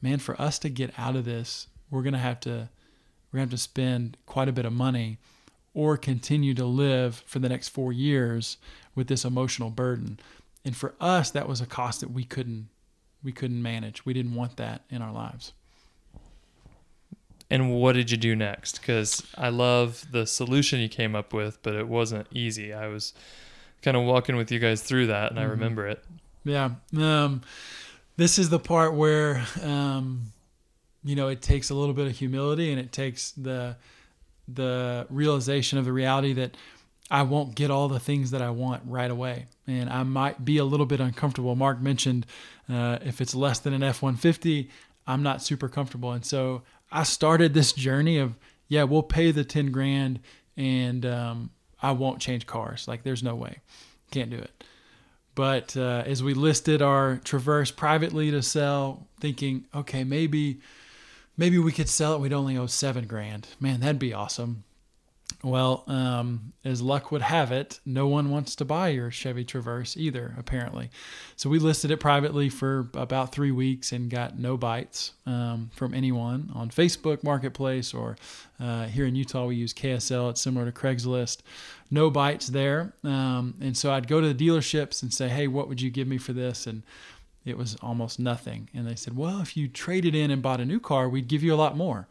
man 0.01 0.19
for 0.19 0.39
us 0.39 0.59
to 0.59 0.69
get 0.69 0.93
out 0.97 1.15
of 1.15 1.25
this 1.25 1.67
we're 1.89 2.03
to 2.03 2.17
have 2.17 2.39
to 2.41 2.69
we're 3.31 3.37
to 3.37 3.41
have 3.41 3.49
to 3.49 3.57
spend 3.57 4.17
quite 4.25 4.47
a 4.47 4.53
bit 4.53 4.65
of 4.65 4.73
money 4.73 5.17
or 5.73 5.97
continue 5.97 6.53
to 6.53 6.65
live 6.65 7.23
for 7.25 7.39
the 7.39 7.49
next 7.49 7.69
4 7.69 7.91
years 7.91 8.57
with 8.93 9.07
this 9.07 9.25
emotional 9.25 9.69
burden 9.69 10.19
and 10.63 10.75
for 10.77 10.95
us 11.01 11.31
that 11.31 11.49
was 11.49 11.59
a 11.59 11.65
cost 11.65 11.99
that 11.99 12.11
we 12.11 12.23
couldn't 12.23 12.69
we 13.23 13.31
couldn't 13.31 13.61
manage 13.61 14.05
we 14.05 14.13
didn't 14.13 14.35
want 14.35 14.57
that 14.57 14.83
in 14.89 15.01
our 15.01 15.11
lives 15.11 15.53
and 17.49 17.71
what 17.75 17.93
did 17.93 18.09
you 18.09 18.17
do 18.17 18.35
next? 18.35 18.79
Because 18.79 19.25
I 19.37 19.49
love 19.49 20.05
the 20.11 20.25
solution 20.25 20.79
you 20.79 20.89
came 20.89 21.15
up 21.15 21.33
with, 21.33 21.61
but 21.61 21.75
it 21.75 21.87
wasn't 21.87 22.27
easy. 22.31 22.73
I 22.73 22.87
was 22.87 23.13
kind 23.85 23.95
of 23.95 24.03
walking 24.03 24.35
with 24.35 24.51
you 24.51 24.59
guys 24.59 24.81
through 24.81 25.07
that, 25.07 25.29
and 25.29 25.39
mm-hmm. 25.39 25.47
I 25.47 25.51
remember 25.51 25.87
it. 25.87 26.03
Yeah. 26.43 26.71
Um, 26.97 27.41
this 28.17 28.37
is 28.37 28.49
the 28.49 28.59
part 28.59 28.95
where, 28.95 29.45
um, 29.61 30.31
you 31.03 31.15
know, 31.15 31.27
it 31.29 31.41
takes 31.41 31.69
a 31.69 31.75
little 31.75 31.93
bit 31.93 32.07
of 32.07 32.17
humility, 32.17 32.71
and 32.71 32.79
it 32.79 32.91
takes 32.91 33.31
the 33.31 33.77
the 34.47 35.07
realization 35.09 35.79
of 35.79 35.85
the 35.85 35.93
reality 35.93 36.33
that 36.33 36.55
I 37.09 37.23
won't 37.23 37.55
get 37.55 37.71
all 37.71 37.87
the 37.87 37.99
things 37.99 38.31
that 38.31 38.41
I 38.41 38.49
want 38.49 38.83
right 38.85 39.09
away, 39.09 39.45
and 39.67 39.89
I 39.89 40.03
might 40.03 40.43
be 40.43 40.57
a 40.57 40.65
little 40.65 40.85
bit 40.87 40.99
uncomfortable. 40.99 41.55
Mark 41.55 41.79
mentioned 41.79 42.25
uh, 42.67 42.97
if 43.05 43.21
it's 43.21 43.35
less 43.35 43.59
than 43.59 43.73
an 43.73 43.83
F 43.83 44.01
one 44.01 44.15
fifty, 44.15 44.69
I'm 45.05 45.23
not 45.23 45.41
super 45.41 45.69
comfortable, 45.69 46.11
and 46.11 46.25
so 46.25 46.63
I 46.91 47.03
started 47.03 47.53
this 47.53 47.71
journey 47.71 48.17
of 48.17 48.33
yeah, 48.67 48.83
we'll 48.83 49.03
pay 49.03 49.31
the 49.31 49.43
ten 49.43 49.71
grand 49.71 50.19
and 50.57 51.05
um, 51.05 51.49
I 51.85 51.91
won't 51.91 52.19
change 52.19 52.47
cars. 52.47 52.87
Like 52.87 53.03
there's 53.03 53.21
no 53.21 53.35
way, 53.35 53.59
can't 54.11 54.31
do 54.31 54.37
it. 54.37 54.63
But 55.35 55.77
uh, 55.77 56.03
as 56.05 56.23
we 56.23 56.33
listed 56.33 56.81
our 56.81 57.17
Traverse 57.17 57.69
privately 57.69 58.31
to 58.31 58.41
sell, 58.41 59.07
thinking 59.19 59.65
okay 59.73 60.03
maybe 60.03 60.59
maybe 61.37 61.59
we 61.59 61.71
could 61.71 61.87
sell 61.87 62.15
it. 62.15 62.21
We'd 62.21 62.33
only 62.33 62.57
owe 62.57 62.65
seven 62.65 63.05
grand. 63.05 63.47
Man, 63.59 63.81
that'd 63.81 63.99
be 63.99 64.13
awesome. 64.13 64.64
Well, 65.45 65.83
um, 65.85 66.53
as 66.63 66.81
luck 66.81 67.11
would 67.11 67.21
have 67.21 67.51
it, 67.51 67.79
no 67.85 68.07
one 68.07 68.31
wants 68.31 68.55
to 68.55 68.65
buy 68.65 68.87
your 68.87 69.11
Chevy 69.11 69.45
Traverse 69.45 69.95
either, 69.95 70.33
apparently. 70.39 70.89
So 71.35 71.51
we 71.51 71.59
listed 71.59 71.91
it 71.91 71.97
privately 71.97 72.49
for 72.49 72.89
about 72.95 73.31
three 73.31 73.51
weeks 73.51 73.91
and 73.91 74.09
got 74.09 74.39
no 74.39 74.57
bites 74.57 75.11
um, 75.27 75.69
from 75.75 75.93
anyone 75.93 76.49
on 76.55 76.71
Facebook 76.71 77.23
Marketplace 77.23 77.93
or 77.93 78.17
uh, 78.59 78.85
here 78.85 79.05
in 79.05 79.15
Utah 79.15 79.45
we 79.45 79.55
use 79.55 79.71
KSL. 79.71 80.31
It's 80.31 80.41
similar 80.41 80.65
to 80.65 80.71
Craigslist. 80.71 81.41
No 81.91 82.09
bites 82.09 82.47
there. 82.47 82.95
Um, 83.03 83.53
and 83.61 83.77
so 83.77 83.91
I'd 83.91 84.07
go 84.07 84.19
to 84.19 84.33
the 84.33 84.49
dealerships 84.49 85.03
and 85.03 85.13
say, 85.13 85.29
hey, 85.29 85.47
what 85.47 85.69
would 85.69 85.79
you 85.79 85.91
give 85.91 86.07
me 86.07 86.17
for 86.17 86.33
this? 86.33 86.65
And 86.65 86.81
it 87.45 87.55
was 87.55 87.75
almost 87.83 88.17
nothing. 88.17 88.67
And 88.73 88.87
they 88.87 88.95
said, 88.95 89.15
well, 89.15 89.41
if 89.41 89.55
you 89.55 89.67
traded 89.67 90.15
in 90.15 90.31
and 90.31 90.41
bought 90.41 90.59
a 90.59 90.65
new 90.65 90.79
car, 90.79 91.07
we'd 91.07 91.27
give 91.27 91.43
you 91.43 91.53
a 91.53 91.55
lot 91.55 91.77
more. 91.77 92.07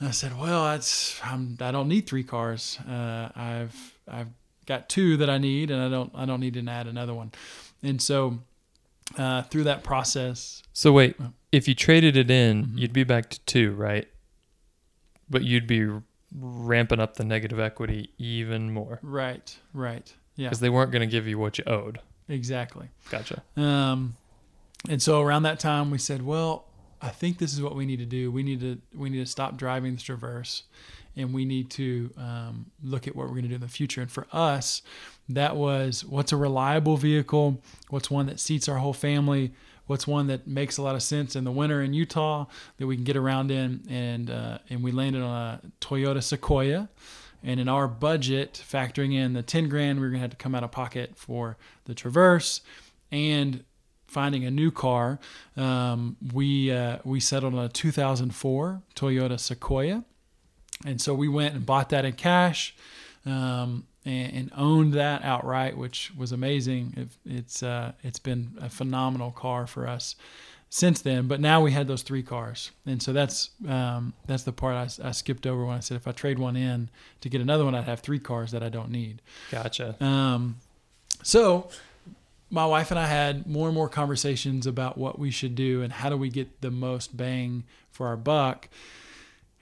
I 0.00 0.12
said, 0.12 0.38
"Well, 0.38 0.64
that's 0.64 1.20
I'm, 1.22 1.56
I 1.60 1.70
don't 1.70 1.88
need 1.88 2.06
three 2.06 2.24
cars. 2.24 2.78
Uh, 2.88 3.28
I've 3.34 3.94
I've 4.08 4.28
got 4.66 4.88
two 4.88 5.16
that 5.18 5.28
I 5.28 5.38
need, 5.38 5.70
and 5.70 5.82
I 5.82 5.88
don't 5.88 6.12
I 6.14 6.24
don't 6.24 6.40
need 6.40 6.54
to 6.54 6.66
add 6.66 6.86
another 6.86 7.14
one." 7.14 7.32
And 7.82 8.00
so 8.00 8.38
uh, 9.18 9.42
through 9.42 9.64
that 9.64 9.82
process. 9.82 10.62
So 10.72 10.92
wait, 10.92 11.16
if 11.52 11.68
you 11.68 11.74
traded 11.74 12.16
it 12.16 12.30
in, 12.30 12.64
mm-hmm. 12.64 12.78
you'd 12.78 12.92
be 12.92 13.04
back 13.04 13.30
to 13.30 13.40
two, 13.40 13.72
right? 13.72 14.08
But 15.28 15.44
you'd 15.44 15.66
be 15.66 15.88
ramping 16.38 17.00
up 17.00 17.14
the 17.14 17.24
negative 17.24 17.58
equity 17.58 18.10
even 18.18 18.72
more. 18.72 19.00
Right. 19.02 19.56
Right. 19.72 20.12
Yeah. 20.36 20.48
Because 20.48 20.60
they 20.60 20.70
weren't 20.70 20.92
going 20.92 21.00
to 21.00 21.10
give 21.10 21.26
you 21.26 21.38
what 21.38 21.58
you 21.58 21.64
owed. 21.66 22.00
Exactly. 22.28 22.88
Gotcha. 23.10 23.42
Um, 23.56 24.16
and 24.88 25.02
so 25.02 25.20
around 25.20 25.42
that 25.42 25.60
time, 25.60 25.90
we 25.90 25.98
said, 25.98 26.22
well, 26.22 26.64
I 27.02 27.08
think 27.08 27.38
this 27.38 27.52
is 27.52 27.62
what 27.62 27.74
we 27.74 27.86
need 27.86 27.98
to 27.98 28.06
do. 28.06 28.30
We 28.30 28.42
need 28.42 28.60
to 28.60 28.78
we 28.94 29.10
need 29.10 29.24
to 29.24 29.30
stop 29.30 29.56
driving 29.56 29.94
this 29.94 30.02
Traverse, 30.02 30.64
and 31.16 31.32
we 31.32 31.44
need 31.44 31.70
to 31.70 32.10
um, 32.16 32.66
look 32.82 33.08
at 33.08 33.16
what 33.16 33.26
we're 33.26 33.34
going 33.34 33.42
to 33.42 33.48
do 33.48 33.54
in 33.54 33.60
the 33.60 33.68
future. 33.68 34.02
And 34.02 34.10
for 34.10 34.26
us, 34.32 34.82
that 35.28 35.56
was 35.56 36.04
what's 36.04 36.32
a 36.32 36.36
reliable 36.36 36.96
vehicle, 36.96 37.62
what's 37.88 38.10
one 38.10 38.26
that 38.26 38.38
seats 38.38 38.68
our 38.68 38.78
whole 38.78 38.92
family, 38.92 39.52
what's 39.86 40.06
one 40.06 40.26
that 40.26 40.46
makes 40.46 40.76
a 40.76 40.82
lot 40.82 40.94
of 40.94 41.02
sense 41.02 41.36
in 41.36 41.44
the 41.44 41.50
winter 41.50 41.80
in 41.82 41.94
Utah 41.94 42.46
that 42.78 42.86
we 42.86 42.96
can 42.96 43.04
get 43.04 43.16
around 43.16 43.50
in, 43.50 43.82
and 43.88 44.30
uh, 44.30 44.58
and 44.68 44.82
we 44.82 44.92
landed 44.92 45.22
on 45.22 45.30
a 45.30 45.60
Toyota 45.80 46.22
Sequoia. 46.22 46.88
And 47.42 47.58
in 47.58 47.70
our 47.70 47.88
budget, 47.88 48.62
factoring 48.70 49.14
in 49.14 49.32
the 49.32 49.42
10 49.42 49.70
grand, 49.70 49.98
we 49.98 50.06
are 50.06 50.10
going 50.10 50.18
to 50.18 50.22
have 50.22 50.30
to 50.32 50.36
come 50.36 50.54
out 50.54 50.62
of 50.62 50.70
pocket 50.70 51.16
for 51.16 51.56
the 51.86 51.94
Traverse 51.94 52.60
and 53.10 53.64
finding 54.10 54.44
a 54.44 54.50
new 54.50 54.70
car, 54.70 55.18
um, 55.56 56.16
we 56.32 56.70
uh, 56.70 56.98
we 57.04 57.20
settled 57.20 57.54
on 57.54 57.64
a 57.64 57.68
2004 57.68 58.82
Toyota 58.94 59.38
Sequoia, 59.38 60.04
and 60.84 61.00
so 61.00 61.14
we 61.14 61.28
went 61.28 61.54
and 61.54 61.64
bought 61.64 61.88
that 61.90 62.04
in 62.04 62.12
cash. 62.14 62.74
Um, 63.26 63.86
and, 64.06 64.32
and, 64.32 64.50
owned 64.56 64.94
that 64.94 65.22
outright, 65.24 65.76
which 65.76 66.10
was 66.16 66.32
amazing. 66.32 66.94
It, 66.96 67.36
it's 67.36 67.62
uh, 67.62 67.92
it's 68.02 68.18
been 68.18 68.56
a 68.58 68.70
phenomenal 68.70 69.30
car 69.30 69.66
for 69.66 69.86
us 69.86 70.16
since 70.70 71.02
then. 71.02 71.26
But 71.28 71.40
now 71.40 71.60
we 71.60 71.72
had 71.72 71.86
those 71.86 72.02
three 72.02 72.22
cars, 72.22 72.70
and 72.86 73.02
so 73.02 73.12
that's 73.12 73.50
um, 73.68 74.14
that's 74.26 74.44
the 74.44 74.52
part 74.52 74.74
I, 74.74 75.08
I, 75.08 75.10
skipped 75.10 75.46
over 75.46 75.66
when 75.66 75.76
I 75.76 75.80
said 75.80 75.96
if 75.96 76.08
I 76.08 76.12
trade 76.12 76.38
one 76.38 76.56
in 76.56 76.88
to 77.20 77.28
get 77.28 77.42
another 77.42 77.64
one, 77.64 77.74
I'd 77.74 77.84
have 77.84 78.00
three 78.00 78.18
cars 78.18 78.52
that 78.52 78.62
I 78.62 78.70
don't 78.70 78.90
need. 78.90 79.20
Gotcha. 79.50 80.02
Um, 80.02 80.56
so 81.22 81.68
my 82.50 82.66
wife 82.66 82.90
and 82.90 82.98
I 82.98 83.06
had 83.06 83.46
more 83.46 83.68
and 83.68 83.74
more 83.74 83.88
conversations 83.88 84.66
about 84.66 84.98
what 84.98 85.18
we 85.18 85.30
should 85.30 85.54
do 85.54 85.82
and 85.82 85.92
how 85.92 86.10
do 86.10 86.16
we 86.16 86.28
get 86.28 86.60
the 86.60 86.70
most 86.70 87.16
bang 87.16 87.64
for 87.90 88.08
our 88.08 88.16
buck. 88.16 88.68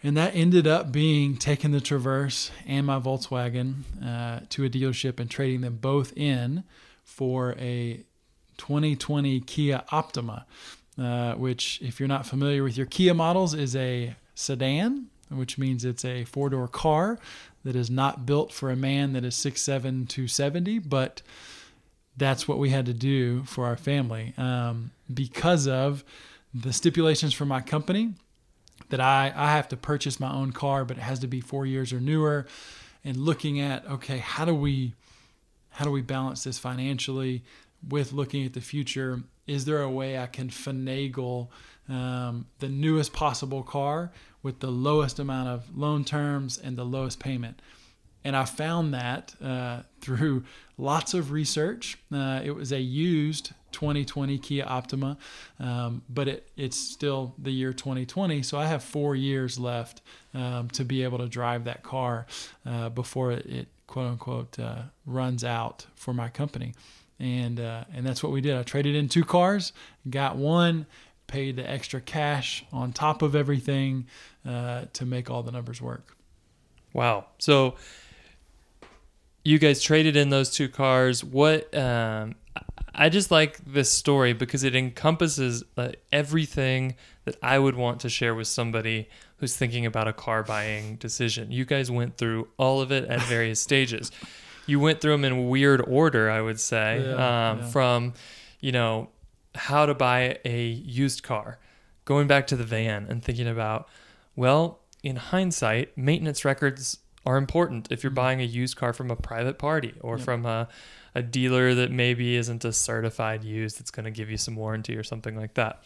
And 0.03 0.17
that 0.17 0.35
ended 0.35 0.67
up 0.67 0.91
being 0.93 1.37
taking 1.37 1.73
the 1.73 1.81
Traverse 1.81 2.51
and 2.67 2.87
my 2.87 2.99
Volkswagen 2.99 3.83
uh, 4.05 4.41
to 4.51 4.65
a 4.65 4.71
dealership 4.71 5.21
and 5.21 5.31
trading 5.31 5.61
them 5.61 5.77
both 5.81 6.17
in 6.17 6.65
for 7.05 7.53
a 7.59 8.05
2020 8.59 9.41
Kia 9.41 9.83
Optima, 9.91 10.47
uh, 10.99 11.35
which, 11.35 11.81
if 11.83 11.99
you're 11.99 12.09
not 12.09 12.27
familiar 12.27 12.63
with 12.63 12.77
your 12.77 12.87
Kia 12.87 13.13
models, 13.13 13.55
is 13.55 13.75
a 13.75 14.15
sedan, 14.35 15.07
which 15.31 15.59
means 15.59 15.85
it's 15.85 16.05
a 16.05 16.25
four 16.25 16.49
door 16.49 16.69
car 16.69 17.19
that 17.65 17.75
is 17.75 17.91
not 17.91 18.25
built 18.25 18.53
for 18.53 18.71
a 18.71 18.77
man 18.77 19.13
that 19.15 19.25
is 19.25 19.35
6'7 19.35 20.09
to 20.09 20.29
70, 20.29 20.79
but 20.79 21.23
that's 22.19 22.47
what 22.47 22.59
we 22.59 22.71
had 22.71 22.87
to 22.87 22.95
do 22.95 23.45
for 23.45 23.67
our 23.67 23.77
family 23.77 24.35
um, 24.37 24.91
because 25.13 25.67
of 25.67 26.05
the 26.53 26.73
stipulations 26.73 27.33
for 27.33 27.45
my 27.47 27.61
company 27.61 28.15
that 28.91 29.01
I, 29.01 29.33
I 29.35 29.53
have 29.53 29.69
to 29.69 29.77
purchase 29.77 30.19
my 30.19 30.33
own 30.33 30.53
car, 30.53 30.85
but 30.85 30.97
it 30.97 31.01
has 31.01 31.19
to 31.21 31.27
be 31.27 31.41
four 31.41 31.67
years 31.67 31.93
or 31.93 32.01
newer. 32.01 32.47
And 33.05 33.17
looking 33.17 33.61
at 33.61 33.87
okay, 33.89 34.19
how 34.19 34.45
do 34.45 34.55
we 34.55 34.95
how 35.71 35.85
do 35.85 35.91
we 35.91 36.03
balance 36.03 36.45
this 36.45 36.59
financially 36.59 37.45
with 37.89 38.13
looking 38.13 38.45
at 38.45 38.55
the 38.55 38.61
future? 38.61 39.23
Is 39.47 39.65
there 39.65 39.81
a 39.81 39.91
way 39.91 40.19
I 40.19 40.27
can 40.27 40.49
finagle 40.49 41.49
um, 41.89 42.47
the 42.59 42.69
newest 42.69 43.13
possible 43.13 43.63
car 43.63 44.11
with 44.43 44.61
the 44.61 44.71
lowest 44.71 45.19
amount 45.19 45.49
of 45.49 45.77
loan 45.77 46.05
terms 46.05 46.59
and 46.59 46.77
the 46.77 46.85
lowest 46.85 47.21
payment? 47.21 47.63
And 48.29 48.37
I 48.37 48.45
found 48.45 48.93
that 48.93 49.35
uh, 49.43 49.85
through 50.03 50.45
lots 50.77 51.15
of 51.15 51.31
research. 51.31 51.97
Uh, 52.13 52.43
it 52.45 52.51
was 52.51 52.73
a 52.73 52.79
used 52.79 53.53
2020 53.73 54.37
Kia 54.37 54.67
Optima, 54.67 55.17
um, 55.59 56.03
but 56.11 56.29
it, 56.29 56.51
it's 56.55 56.77
still 56.77 57.35
the 57.39 57.51
year 57.51 57.73
2020. 57.73 58.43
So 58.43 58.59
I 58.59 58.67
have 58.67 58.85
four 58.85 59.17
years 59.17 59.59
left 59.59 60.03
um, 60.35 60.69
to 60.73 60.85
be 60.85 61.05
able 61.05 61.17
to 61.17 61.27
drive 61.27 61.65
that 61.65 61.83
car 61.83 62.27
uh, 62.67 62.91
before 62.91 63.33
it, 63.33 63.69
quote 63.87 64.11
unquote 64.11 64.59
uh, 64.59 64.83
runs 65.07 65.43
out 65.43 65.87
for 65.95 66.13
my 66.13 66.29
company. 66.29 66.75
And, 67.19 67.59
uh, 67.59 67.85
and 67.95 68.07
that's 68.07 68.23
what 68.23 68.31
we 68.31 68.43
did. 68.43 68.59
I 68.59 68.63
traded 68.63 68.95
in 68.95 69.09
two 69.09 69.25
cars, 69.25 69.73
got 70.11 70.37
one, 70.37 70.85
paid 71.29 71.57
the 71.57 71.67
extra 71.67 72.03
cash 72.03 72.63
on 72.75 72.93
top 72.93 73.23
of 73.23 73.35
everything 73.35 74.07
uh, 74.47 74.85
to 74.93 75.07
make 75.07 75.31
all 75.31 75.43
the 75.43 75.51
numbers 75.53 75.81
work. 75.81 76.15
Wow. 76.93 77.25
So 77.39 77.77
you 79.49 79.59
guys 79.59 79.83
traded 79.83 80.15
in 80.15 80.29
those 80.29 80.51
two 80.51 80.69
cars. 80.69 81.25
What 81.25 81.75
um, 81.75 82.35
I 82.95 83.09
just 83.09 83.31
like 83.31 83.57
this 83.65 83.91
story 83.91 84.35
because 84.35 84.63
it 84.63 84.77
encompasses 84.77 85.65
uh, 85.79 85.93
everything 86.13 86.97
that 87.25 87.37
I 87.43 87.59
would 87.59 87.75
want 87.75 88.01
to 88.01 88.11
share 88.11 88.35
with 88.35 88.47
somebody 88.47 89.09
who's 89.39 89.57
thinking 89.57 89.87
about 89.87 90.07
a 90.07 90.13
car 90.13 90.43
buying 90.43 90.97
decision. 90.97 91.51
You 91.51 91.65
guys 91.65 91.91
went 91.91 92.19
through 92.19 92.49
all 92.59 92.83
of 92.83 92.93
it 92.93 93.05
at 93.07 93.23
various 93.23 93.59
stages. 93.59 94.13
You 94.67 94.81
went 94.81 95.01
through 95.01 95.13
them 95.13 95.25
in 95.25 95.49
weird 95.49 95.81
order, 95.81 96.31
I 96.31 96.43
would 96.43 96.61
say, 96.61 97.03
yeah, 97.03 97.13
um, 97.51 97.61
yeah. 97.61 97.69
from 97.69 98.13
you 98.61 98.73
know 98.73 99.09
how 99.55 99.87
to 99.87 99.95
buy 99.95 100.41
a 100.45 100.67
used 100.67 101.23
car, 101.23 101.59
going 102.05 102.27
back 102.27 102.47
to 102.49 102.57
the 102.57 102.65
van 102.65 103.07
and 103.09 103.25
thinking 103.25 103.49
about 103.49 103.89
well 104.37 104.81
in 105.03 105.17
hindsight, 105.17 105.97
maintenance 105.97 106.45
records 106.45 106.99
are 107.29 107.37
important 107.37 107.89
if 107.93 108.03
you're 108.03 108.11
Mhm. 108.11 108.15
buying 108.25 108.41
a 108.41 108.45
used 108.45 108.77
car 108.77 108.93
from 108.93 109.11
a 109.11 109.17
private 109.17 109.59
party 109.59 109.93
or 110.01 110.17
Yep. 110.17 110.25
from 110.25 110.47
a, 110.47 110.69
a 111.15 111.23
dealer 111.23 111.75
that 111.75 111.91
maybe 111.93 112.35
isn't 112.37 112.65
a 112.65 112.73
certified 112.73 113.45
used 113.45 113.79
that's 113.79 113.91
going 113.91 114.05
to 114.05 114.11
give 114.11 114.31
you 114.31 114.37
some 114.39 114.57
warranty 114.57 114.97
or 114.97 115.03
something 115.05 115.37
like 115.37 115.55
that. 115.55 115.83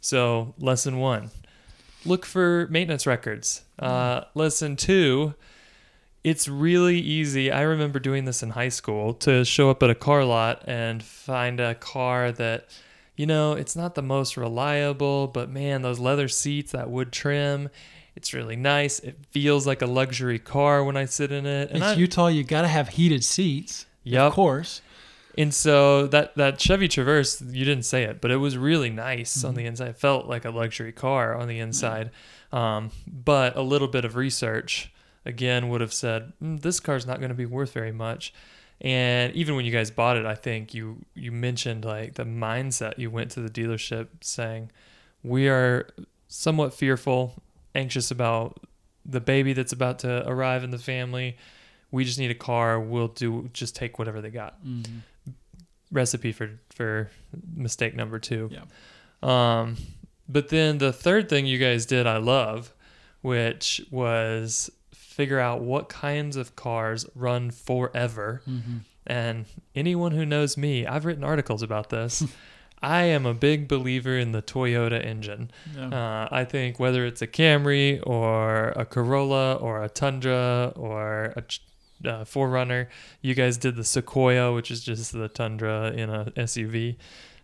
So, 0.00 0.54
lesson 0.58 0.98
one 0.98 1.30
look 2.04 2.26
for 2.26 2.66
maintenance 2.68 3.06
records. 3.06 3.62
Uh, 3.78 4.22
lesson 4.34 4.74
two, 4.76 5.34
it's 6.24 6.46
really 6.48 6.98
easy. 6.98 7.50
I 7.50 7.62
remember 7.62 7.98
doing 8.00 8.24
this 8.24 8.42
in 8.42 8.50
high 8.50 8.68
school 8.70 9.14
to 9.14 9.44
show 9.44 9.70
up 9.70 9.82
at 9.82 9.90
a 9.90 9.94
car 9.94 10.24
lot 10.24 10.62
and 10.66 11.02
find 11.02 11.58
a 11.60 11.74
car 11.76 12.32
that, 12.32 12.66
you 13.16 13.26
know, 13.26 13.52
it's 13.52 13.74
not 13.76 13.94
the 13.94 14.02
most 14.02 14.36
reliable, 14.36 15.26
but 15.28 15.48
man, 15.48 15.82
those 15.82 15.98
leather 16.00 16.28
seats, 16.28 16.72
that 16.72 16.90
wood 16.90 17.12
trim, 17.12 17.70
it's 18.16 18.32
really 18.34 18.56
nice. 18.56 18.98
It 19.00 19.18
feels 19.30 19.66
like 19.66 19.82
a 19.82 19.86
luxury 19.86 20.38
car 20.38 20.84
when 20.84 20.96
I 20.96 21.06
sit 21.06 21.32
in 21.32 21.46
it. 21.46 21.70
It's 21.72 21.80
I, 21.82 21.94
Utah. 21.94 22.28
You 22.28 22.44
got 22.44 22.62
to 22.62 22.68
have 22.68 22.90
heated 22.90 23.24
seats. 23.24 23.86
Yep. 24.04 24.20
Of 24.22 24.32
course. 24.34 24.82
And 25.38 25.54
so 25.54 26.06
that 26.08 26.36
that 26.36 26.60
Chevy 26.60 26.88
Traverse, 26.88 27.40
you 27.40 27.64
didn't 27.64 27.84
say 27.84 28.02
it, 28.02 28.20
but 28.20 28.30
it 28.30 28.36
was 28.36 28.58
really 28.58 28.90
nice 28.90 29.42
on 29.44 29.52
Mhm. 29.54 29.56
the 29.56 29.64
inside. 29.66 29.88
It 29.88 29.96
felt 29.98 30.26
like 30.26 30.44
a 30.44 30.50
luxury 30.50 30.92
car 30.92 31.34
on 31.34 31.48
the 31.48 31.58
inside. 31.58 32.10
Um, 32.52 32.90
but 33.06 33.56
a 33.56 33.62
little 33.62 33.88
bit 33.88 34.04
of 34.04 34.14
research 34.14 34.92
again 35.24 35.68
would 35.70 35.80
have 35.80 35.92
said 35.92 36.32
mm, 36.42 36.60
this 36.60 36.80
car's 36.80 37.06
not 37.06 37.18
going 37.18 37.30
to 37.30 37.34
be 37.34 37.46
worth 37.46 37.72
very 37.72 37.92
much. 37.92 38.34
And 38.82 39.32
even 39.34 39.54
when 39.56 39.64
you 39.64 39.70
guys 39.72 39.90
bought 39.90 40.16
it, 40.18 40.26
I 40.26 40.34
think 40.34 40.74
you 40.74 40.98
you 41.14 41.32
mentioned 41.32 41.84
like 41.86 42.14
the 42.14 42.24
mindset 42.24 42.98
you 42.98 43.10
went 43.10 43.30
to 43.30 43.40
the 43.40 43.48
dealership 43.48 44.08
saying 44.20 44.70
we 45.22 45.48
are 45.48 45.88
somewhat 46.28 46.74
fearful, 46.74 47.40
anxious 47.74 48.10
about 48.10 48.60
the 49.04 49.20
baby 49.20 49.52
that's 49.52 49.72
about 49.72 49.98
to 50.00 50.28
arrive 50.28 50.62
in 50.64 50.70
the 50.70 50.78
family. 50.78 51.36
We 51.90 52.04
just 52.04 52.18
need 52.18 52.30
a 52.30 52.34
car. 52.36 52.78
We'll 52.80 53.08
do 53.08 53.50
just 53.52 53.74
take 53.76 53.98
whatever 53.98 54.20
they 54.20 54.30
got 54.30 54.64
Mhm. 54.64 55.00
recipe 55.90 56.32
for 56.32 56.50
for 56.74 57.10
mistake 57.54 57.94
number 57.94 58.18
two. 58.18 58.50
Yeah. 58.52 58.62
Um, 59.22 59.76
but 60.28 60.48
then 60.48 60.78
the 60.78 60.92
third 60.92 61.28
thing 61.28 61.46
you 61.46 61.58
guys 61.58 61.84
did, 61.86 62.06
I 62.06 62.16
love, 62.16 62.72
which 63.20 63.80
was 63.90 64.70
figure 64.92 65.38
out 65.38 65.60
what 65.60 65.88
kinds 65.88 66.36
of 66.36 66.56
cars 66.56 67.04
run 67.14 67.50
forever. 67.50 68.42
Mhm. 68.48 68.80
And 69.06 69.44
anyone 69.74 70.12
who 70.12 70.24
knows 70.24 70.56
me, 70.56 70.86
I've 70.86 71.04
written 71.04 71.24
articles 71.24 71.62
about 71.62 71.90
this. 71.90 72.24
I 72.82 73.04
am 73.04 73.26
a 73.26 73.34
big 73.34 73.68
believer 73.68 74.18
in 74.18 74.32
the 74.32 74.42
Toyota 74.42 75.04
engine. 75.04 75.50
Yeah. 75.76 75.88
Uh, 75.88 76.28
I 76.30 76.44
think 76.44 76.80
whether 76.80 77.06
it's 77.06 77.22
a 77.22 77.26
Camry 77.26 78.00
or 78.04 78.68
a 78.70 78.84
Corolla 78.84 79.54
or 79.54 79.82
a 79.82 79.88
Tundra 79.88 80.72
or 80.74 81.32
a 81.36 81.44
uh, 82.04 82.24
4Runner, 82.24 82.88
you 83.20 83.34
guys 83.34 83.56
did 83.56 83.76
the 83.76 83.84
Sequoia, 83.84 84.52
which 84.52 84.70
is 84.70 84.82
just 84.82 85.12
the 85.12 85.28
Tundra 85.28 85.92
in 85.92 86.10
a 86.10 86.32
SUV. 86.36 86.96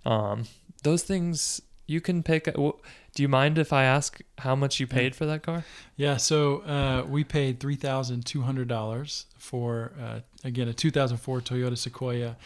Um, 0.05 0.45
those 0.83 1.03
things 1.03 1.63
you 1.87 2.01
can 2.01 2.23
pick. 2.23 2.45
Do 2.55 3.23
you 3.23 3.29
mind 3.29 3.59
if 3.59 3.73
I 3.73 3.85
ask 3.85 4.21
how 4.39 4.55
much 4.55 4.79
you 4.79 4.87
paid 4.87 5.17
for 5.17 5.27
that 5.27 5.43
car? 5.43 5.65
Yeah, 5.97 6.19
so 6.19 6.59
uh, 6.61 7.05
we 7.09 7.25
paid 7.25 7.61
three 7.61 7.77
thousand 7.77 8.27
two 8.27 8.43
hundred 8.43 8.69
dollars 8.69 9.27
for 9.39 9.93
uh, 10.01 10.21
again 10.45 10.69
a 10.69 10.73
two 10.73 10.91
thousand 10.91 11.17
four 11.17 11.41
Toyota 11.41 11.77
Sequoia, 11.77 12.37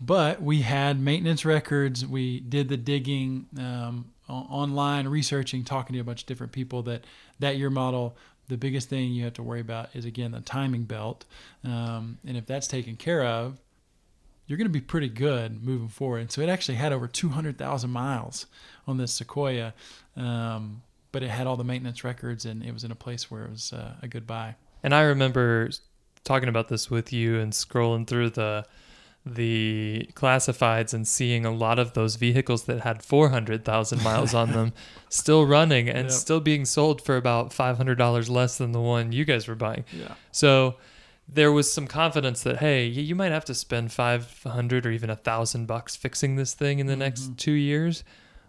but 0.00 0.42
we 0.42 0.62
had 0.62 1.00
maintenance 1.00 1.44
records. 1.44 2.06
We 2.06 2.40
did 2.40 2.68
the 2.68 2.76
digging 2.76 3.46
um, 3.58 4.12
online, 4.28 5.08
researching, 5.08 5.64
talking 5.64 5.94
to 5.94 6.00
a 6.00 6.04
bunch 6.04 6.22
of 6.22 6.26
different 6.26 6.52
people. 6.52 6.82
That 6.82 7.04
that 7.38 7.56
year 7.56 7.70
model, 7.70 8.16
the 8.48 8.56
biggest 8.56 8.88
thing 8.88 9.12
you 9.12 9.24
have 9.24 9.34
to 9.34 9.42
worry 9.42 9.60
about 9.60 9.90
is 9.94 10.04
again 10.04 10.32
the 10.32 10.40
timing 10.40 10.84
belt, 10.84 11.24
um, 11.64 12.18
and 12.26 12.36
if 12.36 12.46
that's 12.46 12.66
taken 12.66 12.96
care 12.96 13.24
of, 13.24 13.58
you're 14.46 14.58
going 14.58 14.68
to 14.68 14.72
be 14.72 14.80
pretty 14.80 15.08
good 15.08 15.64
moving 15.64 15.88
forward. 15.88 16.20
And 16.20 16.30
so 16.30 16.40
it 16.42 16.48
actually 16.48 16.76
had 16.76 16.92
over 16.92 17.08
two 17.08 17.30
hundred 17.30 17.58
thousand 17.58 17.90
miles 17.90 18.46
on 18.86 18.96
this 18.96 19.12
Sequoia. 19.12 19.74
Um, 20.16 20.82
but 21.12 21.22
it 21.22 21.30
had 21.30 21.46
all 21.46 21.56
the 21.56 21.64
maintenance 21.64 22.04
records 22.04 22.44
and 22.44 22.62
it 22.62 22.74
was 22.74 22.84
in 22.84 22.90
a 22.90 22.94
place 22.94 23.30
where 23.30 23.44
it 23.44 23.50
was 23.50 23.72
uh, 23.72 23.94
a 24.02 24.08
good 24.08 24.26
buy. 24.26 24.54
And 24.82 24.94
I 24.94 25.02
remember 25.02 25.70
talking 26.24 26.50
about 26.50 26.68
this 26.68 26.90
with 26.90 27.10
you 27.10 27.38
and 27.40 27.54
scrolling 27.54 28.06
through 28.06 28.30
the 28.30 28.66
the 29.28 30.08
classifieds 30.14 30.94
and 30.94 31.06
seeing 31.06 31.44
a 31.44 31.50
lot 31.50 31.80
of 31.80 31.94
those 31.94 32.14
vehicles 32.14 32.64
that 32.66 32.80
had 32.82 33.02
400,000 33.02 34.00
miles 34.02 34.32
on 34.34 34.52
them 34.52 34.72
still 35.08 35.44
running 35.44 35.88
and 35.88 36.04
Yep. 36.04 36.10
still 36.12 36.40
being 36.40 36.64
sold 36.64 37.02
for 37.02 37.16
about 37.16 37.50
$500 37.50 38.30
less 38.30 38.56
than 38.56 38.70
the 38.70 38.80
one 38.80 39.10
you 39.10 39.24
guys 39.24 39.48
were 39.48 39.56
buying. 39.56 39.84
Yeah. 39.92 40.14
So 40.30 40.76
there 41.28 41.50
was 41.50 41.72
some 41.72 41.88
confidence 41.88 42.42
that 42.44 42.58
hey, 42.58 42.86
you 42.86 43.16
might 43.16 43.32
have 43.32 43.44
to 43.46 43.54
spend 43.54 43.90
500 43.90 44.86
or 44.86 44.90
even 44.92 45.10
a 45.10 45.14
1000 45.14 45.66
bucks 45.66 45.96
fixing 45.96 46.36
this 46.36 46.54
thing 46.54 46.78
in 46.78 46.86
the 46.86 46.94
next 46.96 47.32
Mhm. 47.32 47.36
2 47.36 47.52
years, 47.52 48.04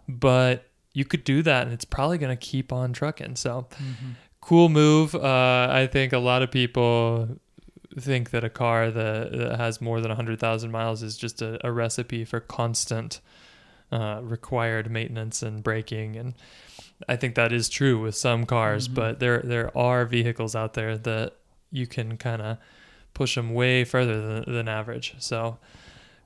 but 0.08 0.64
you 0.94 1.04
could 1.04 1.24
do 1.24 1.42
that 1.42 1.64
and 1.64 1.72
it's 1.72 1.84
probably 1.84 2.18
going 2.18 2.36
to 2.36 2.46
keep 2.46 2.72
on 2.72 2.92
trucking. 2.92 3.34
So 3.34 3.66
Mm-hmm. 3.82 4.10
cool 4.40 4.68
move. 4.68 5.14
Uh, 5.16 5.68
I 5.70 5.88
think 5.90 6.12
a 6.12 6.18
lot 6.18 6.42
of 6.42 6.52
people 6.52 7.28
think 7.98 8.30
that 8.30 8.44
a 8.44 8.50
car 8.50 8.90
that, 8.90 9.32
that 9.32 9.56
has 9.58 9.80
more 9.80 10.00
than 10.00 10.08
100,000 10.10 10.70
miles 10.70 11.02
is 11.02 11.16
just 11.16 11.40
a, 11.42 11.64
a 11.66 11.72
recipe 11.72 12.24
for 12.24 12.40
constant 12.40 13.20
uh, 13.90 14.20
required 14.22 14.90
maintenance 14.90 15.42
and 15.42 15.62
braking. 15.62 16.16
And 16.16 16.34
I 17.08 17.16
think 17.16 17.34
that 17.36 17.52
is 17.52 17.68
true 17.68 17.98
with 18.00 18.14
some 18.14 18.44
cars, 18.44 18.88
Mhm. 18.88 18.94
but 18.94 19.20
there, 19.20 19.40
there 19.40 19.76
are 19.76 20.04
vehicles 20.04 20.54
out 20.54 20.74
there 20.74 20.98
that 20.98 21.34
you 21.70 21.86
can 21.86 22.16
kind 22.18 22.42
of 22.42 22.58
push 23.14 23.34
them 23.34 23.54
way 23.54 23.84
further 23.84 24.20
than, 24.42 24.52
than 24.54 24.68
average. 24.68 25.14
So 25.18 25.58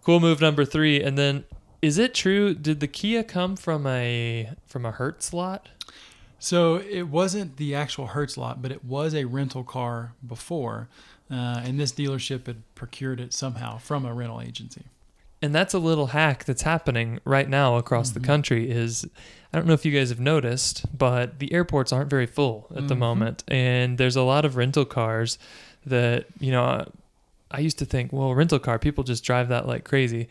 cool 0.02 0.18
move 0.20 0.40
number 0.40 0.64
three. 0.64 1.00
And 1.02 1.16
then 1.16 1.44
is 1.80 1.98
it 1.98 2.14
true? 2.14 2.54
Did 2.54 2.80
the 2.80 2.88
Kia 2.88 3.22
come 3.22 3.54
from 3.56 3.86
a, 3.86 4.50
from 4.66 4.84
a 4.84 4.90
Hertz 4.92 5.32
lot? 5.32 5.68
So 6.38 6.76
it 6.76 7.04
wasn't 7.04 7.56
the 7.56 7.74
actual 7.76 8.08
Hertz 8.08 8.36
lot, 8.36 8.60
but 8.60 8.72
it 8.72 8.84
was 8.84 9.14
a 9.14 9.24
rental 9.26 9.62
car 9.62 10.14
before. 10.26 10.88
Uh, 11.30 11.62
and 11.64 11.80
this 11.80 11.92
dealership 11.92 12.46
had 12.46 12.62
procured 12.74 13.18
it 13.20 13.32
somehow 13.32 13.78
from 13.78 14.04
a 14.04 14.12
rental 14.12 14.40
agency. 14.40 14.82
and 15.44 15.52
that's 15.52 15.74
a 15.74 15.78
little 15.80 16.06
hack 16.08 16.44
that's 16.44 16.62
happening 16.62 17.18
right 17.24 17.48
now 17.48 17.76
across 17.76 18.10
the 18.10 18.20
Mhm. 18.20 18.24
country 18.24 18.70
is 18.70 19.04
i 19.52 19.56
don't 19.58 19.66
know 19.66 19.72
if 19.72 19.84
you 19.84 19.90
guys 19.90 20.08
have 20.10 20.20
noticed 20.20 20.84
but 20.96 21.40
the 21.40 21.52
airports 21.52 21.92
aren't 21.92 22.08
very 22.08 22.26
full 22.26 22.68
at 22.76 22.86
the 22.86 22.94
Mhm. 22.94 22.98
moment 22.98 23.42
and 23.48 23.98
there's 23.98 24.14
a 24.14 24.22
lot 24.22 24.44
of 24.44 24.54
rental 24.54 24.84
cars 24.84 25.38
that 25.84 26.26
you 26.38 26.52
know 26.52 26.86
i 27.50 27.58
used 27.58 27.76
to 27.80 27.84
think 27.84 28.12
well 28.12 28.32
rental 28.34 28.60
car 28.60 28.78
people 28.78 29.02
just 29.02 29.24
drive 29.24 29.48
that 29.48 29.66
like 29.66 29.82
crazy 29.82 30.28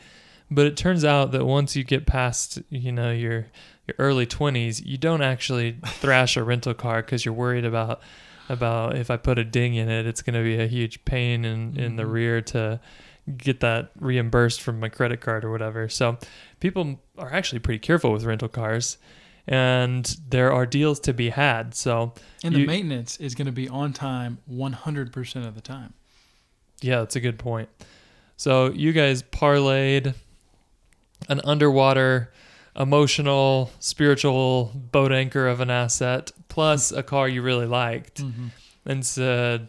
but 0.49 0.65
it 0.65 0.77
turns 0.77 1.03
out 1.03 1.31
that 1.33 1.45
once 1.45 1.75
you 1.75 1.83
get 1.83 2.05
past 2.05 2.59
you 2.69 2.91
know 2.93 3.11
your 3.11 3.47
your 3.87 3.95
early 3.99 4.25
20s 4.25 4.81
you 4.85 4.97
don't 4.97 5.21
actually 5.21 5.75
thrash 5.87 6.37
a 6.37 6.43
rental 6.43 6.73
car 6.73 7.01
because 7.01 7.25
you're 7.25 7.33
worried 7.33 7.65
about 7.65 7.99
about 8.51 8.95
if 8.97 9.09
i 9.09 9.17
put 9.17 9.37
a 9.39 9.43
ding 9.43 9.75
in 9.75 9.87
it 9.89 10.05
it's 10.05 10.21
going 10.21 10.33
to 10.33 10.43
be 10.43 10.61
a 10.61 10.67
huge 10.67 11.03
pain 11.05 11.45
in 11.45 11.77
in 11.77 11.95
the 11.95 12.03
Mhm. 12.03 12.11
rear 12.11 12.41
to 12.41 12.79
get 13.37 13.59
that 13.61 13.91
reimbursed 13.99 14.61
from 14.61 14.79
my 14.79 14.89
credit 14.89 15.21
card 15.21 15.45
or 15.45 15.51
whatever. 15.51 15.87
So 15.87 16.17
people 16.59 16.99
are 17.19 17.31
actually 17.31 17.59
pretty 17.59 17.77
careful 17.79 18.11
with 18.11 18.23
rental 18.23 18.49
cars 18.49 18.97
and 19.47 20.03
there 20.27 20.51
are 20.51 20.65
deals 20.65 20.99
to 21.01 21.13
be 21.13 21.29
had. 21.29 21.75
So 21.75 22.13
And 22.43 22.53
You- 22.55 22.61
the 22.61 22.65
maintenance 22.67 23.17
is 23.17 23.35
going 23.35 23.45
to 23.45 23.51
be 23.51 23.69
on 23.69 23.93
time 23.93 24.39
100% 24.47 25.45
of 25.45 25.53
the 25.53 25.61
time. 25.61 25.93
yeah, 26.81 26.97
that's 26.99 27.15
a 27.15 27.19
good 27.19 27.37
point. 27.37 27.69
So 28.37 28.71
you 28.71 28.91
guys 28.91 29.21
parlayed 29.21 30.15
an 31.29 31.41
underwater 31.43 32.31
emotional 32.75 33.71
spiritual 33.79 34.71
boat 34.91 35.11
anchor 35.11 35.47
of 35.47 35.59
an 35.59 35.69
asset 35.69 36.31
plus 36.47 36.91
a 36.91 37.03
car 37.03 37.27
you 37.27 37.41
really 37.41 37.65
liked 37.65 38.21
Mm-hmm. 38.23 38.47
and 38.85 39.05
said, 39.05 39.67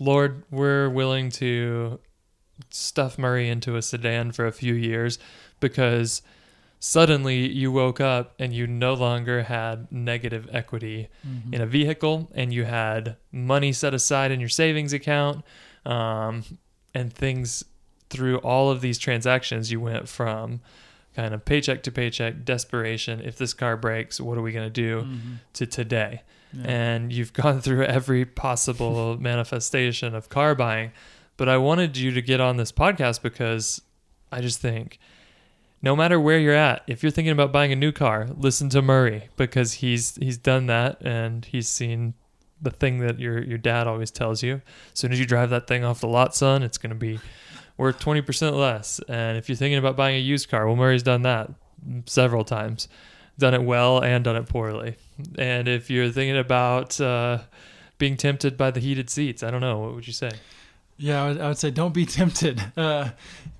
Lord, 0.00 0.42
we're 0.50 0.88
willing 0.88 1.30
to 1.30 1.98
stuff 2.70 3.18
Murray 3.18 3.48
into 3.48 3.76
a 3.76 3.82
sedan 3.82 4.32
for 4.32 4.46
a 4.46 4.52
few 4.52 4.74
years 4.74 5.18
because 5.60 6.22
suddenly 6.78 7.48
you 7.50 7.72
woke 7.72 8.00
up 8.00 8.34
and 8.38 8.52
you 8.54 8.66
no 8.66 8.94
longer 8.94 9.42
had 9.44 9.90
negative 9.90 10.48
equity 10.52 11.08
Mm-hmm. 11.26 11.54
in 11.54 11.60
a 11.60 11.66
vehicle 11.66 12.30
and 12.34 12.52
you 12.52 12.64
had 12.64 13.16
money 13.32 13.72
set 13.72 13.94
aside 13.94 14.30
in 14.30 14.40
your 14.40 14.48
savings 14.48 14.92
account 14.92 15.44
um, 15.84 16.44
and 16.94 17.12
things 17.12 17.64
through 18.08 18.38
all 18.38 18.70
of 18.70 18.80
these 18.80 18.98
transactions 18.98 19.72
you 19.72 19.80
went 19.80 20.08
from 20.08 20.60
kind 21.16 21.32
of 21.34 21.44
paycheck 21.44 21.82
to 21.84 21.90
paycheck 21.90 22.44
desperation 22.44 23.20
if 23.20 23.36
this 23.38 23.54
car 23.54 23.76
breaks 23.76 24.20
what 24.20 24.36
are 24.38 24.42
we 24.42 24.52
going 24.52 24.66
to 24.66 24.70
do 24.88 25.00
Mm-hmm. 25.02 25.32
to 25.54 25.66
today 25.66 26.22
Yeah. 26.52 26.64
and 26.70 27.12
you've 27.12 27.32
gone 27.42 27.60
through 27.62 27.84
every 27.84 28.24
possible 28.24 29.16
manifestation 29.30 30.14
of 30.14 30.28
car 30.28 30.54
buying. 30.54 30.92
But 31.38 31.48
I 31.48 31.56
wanted 31.58 31.96
you 31.96 32.10
to 32.12 32.22
get 32.22 32.40
on 32.40 32.56
this 32.56 32.70
podcast 32.72 33.22
because 33.22 33.80
I 34.30 34.40
just 34.40 34.60
think 34.60 34.98
no 35.82 35.94
matter 35.94 36.18
where 36.18 36.38
you're 36.38 36.54
at, 36.54 36.82
if 36.86 37.02
you're 37.02 37.12
thinking 37.12 37.32
about 37.32 37.52
buying 37.52 37.72
a 37.72 37.76
new 37.76 37.92
car, 37.92 38.26
listen 38.36 38.68
to 38.70 38.80
Murray 38.82 39.28
because 39.36 39.74
he's 39.74 40.16
he's 40.16 40.38
done 40.38 40.66
that 40.66 41.00
and 41.02 41.44
he's 41.44 41.68
seen 41.68 42.14
the 42.62 42.70
thing 42.70 43.00
that 43.00 43.18
your 43.20 43.42
your 43.42 43.58
dad 43.58 43.86
always 43.86 44.10
tells 44.10 44.42
you. 44.42 44.62
As 44.92 44.98
soon 45.00 45.12
as 45.12 45.18
you 45.20 45.26
drive 45.26 45.50
that 45.50 45.66
thing 45.66 45.84
off 45.84 46.00
the 46.00 46.08
lot, 46.08 46.34
son, 46.34 46.62
it's 46.62 46.78
going 46.78 46.90
to 46.90 46.96
be 46.96 47.20
worth 47.76 47.98
20% 48.00 48.54
less. 48.54 49.00
And 49.08 49.36
if 49.36 49.48
you're 49.48 49.56
thinking 49.56 49.78
about 49.78 49.96
buying 49.96 50.16
a 50.16 50.20
used 50.20 50.48
car, 50.48 50.66
well, 50.66 50.76
Murray's 50.76 51.02
done 51.02 51.22
that 51.22 51.50
several 52.06 52.44
times, 52.44 52.88
done 53.38 53.54
it 53.54 53.62
well 53.62 54.02
and 54.02 54.24
done 54.24 54.36
it 54.36 54.48
poorly. 54.48 54.96
And 55.38 55.68
if 55.68 55.90
you're 55.90 56.10
thinking 56.10 56.38
about 56.38 57.00
uh, 57.00 57.40
being 57.98 58.16
tempted 58.16 58.56
by 58.56 58.70
the 58.70 58.80
heated 58.80 59.10
seats, 59.10 59.42
I 59.42 59.50
don't 59.50 59.60
know, 59.60 59.78
what 59.78 59.94
would 59.94 60.06
you 60.06 60.12
say? 60.12 60.30
Yeah, 60.98 61.24
I 61.24 61.28
would, 61.28 61.40
I 61.40 61.48
would 61.48 61.58
say 61.58 61.70
don't 61.70 61.92
be 61.92 62.06
tempted. 62.06 62.62
Uh, 62.76 63.10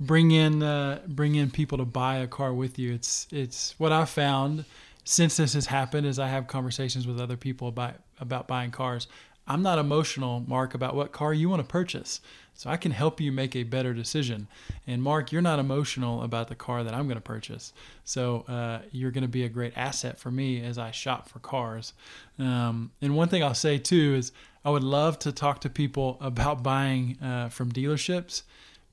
bring 0.01 0.31
in 0.31 0.63
uh, 0.63 1.01
bring 1.07 1.35
in 1.35 1.51
people 1.51 1.79
to 1.79 1.85
buy 1.85 2.17
a 2.17 2.27
car 2.27 2.55
with 2.55 2.79
you. 2.79 2.95
It's 2.95 3.29
it's 3.31 3.75
what 3.79 3.93
I've 3.93 4.09
found 4.09 4.65
since 5.05 5.37
this 5.37 5.53
has 5.55 5.67
happened 5.67 6.07
is 6.07 6.19
I 6.19 6.29
have 6.29 6.47
conversations 6.47 7.07
with 7.07 7.21
other 7.21 7.37
people 7.37 7.69
about 7.69 7.95
about 8.21 8.49
buying 8.49 8.71
cars. 8.71 9.07
I'm 9.49 9.63
not 9.63 9.79
emotional, 9.79 10.45
Mark, 10.47 10.75
about 10.75 10.95
what 10.97 11.13
car 11.13 11.33
you 11.33 11.49
want 11.49 11.61
to 11.61 11.69
purchase. 11.69 12.21
So 12.55 12.71
I 12.71 12.77
can 12.79 12.91
help 12.91 13.21
you 13.21 13.31
make 13.31 13.55
a 13.55 13.65
better 13.65 13.93
decision. 13.93 14.49
And 14.87 15.03
Mark, 15.03 15.31
you're 15.31 15.43
not 15.43 15.59
emotional 15.59 16.23
about 16.23 16.49
the 16.49 16.55
car 16.55 16.83
that 16.83 16.95
I'm 16.95 17.07
going 17.07 17.17
to 17.17 17.21
purchase. 17.21 17.73
So 18.05 18.45
uh, 18.49 18.81
you're 18.91 19.11
going 19.11 19.23
to 19.23 19.29
be 19.29 19.45
a 19.45 19.49
great 19.49 19.75
asset 19.77 20.19
for 20.19 20.31
me 20.31 20.65
as 20.65 20.79
I 20.79 20.91
shop 20.91 21.29
for 21.29 21.39
cars. 21.39 21.93
Um, 22.39 22.93
and 23.03 23.15
one 23.15 23.29
thing 23.29 23.45
I'll 23.45 23.55
say 23.55 23.79
too 23.79 24.15
is 24.15 24.33
I 24.65 24.71
would 24.71 24.83
love 24.83 25.19
to 25.21 25.33
talk 25.33 25.61
to 25.61 25.71
people 25.71 26.17
about 26.21 26.63
buying 26.63 27.19
uh, 27.23 27.51
from 27.51 27.71
dealerships 27.71 28.43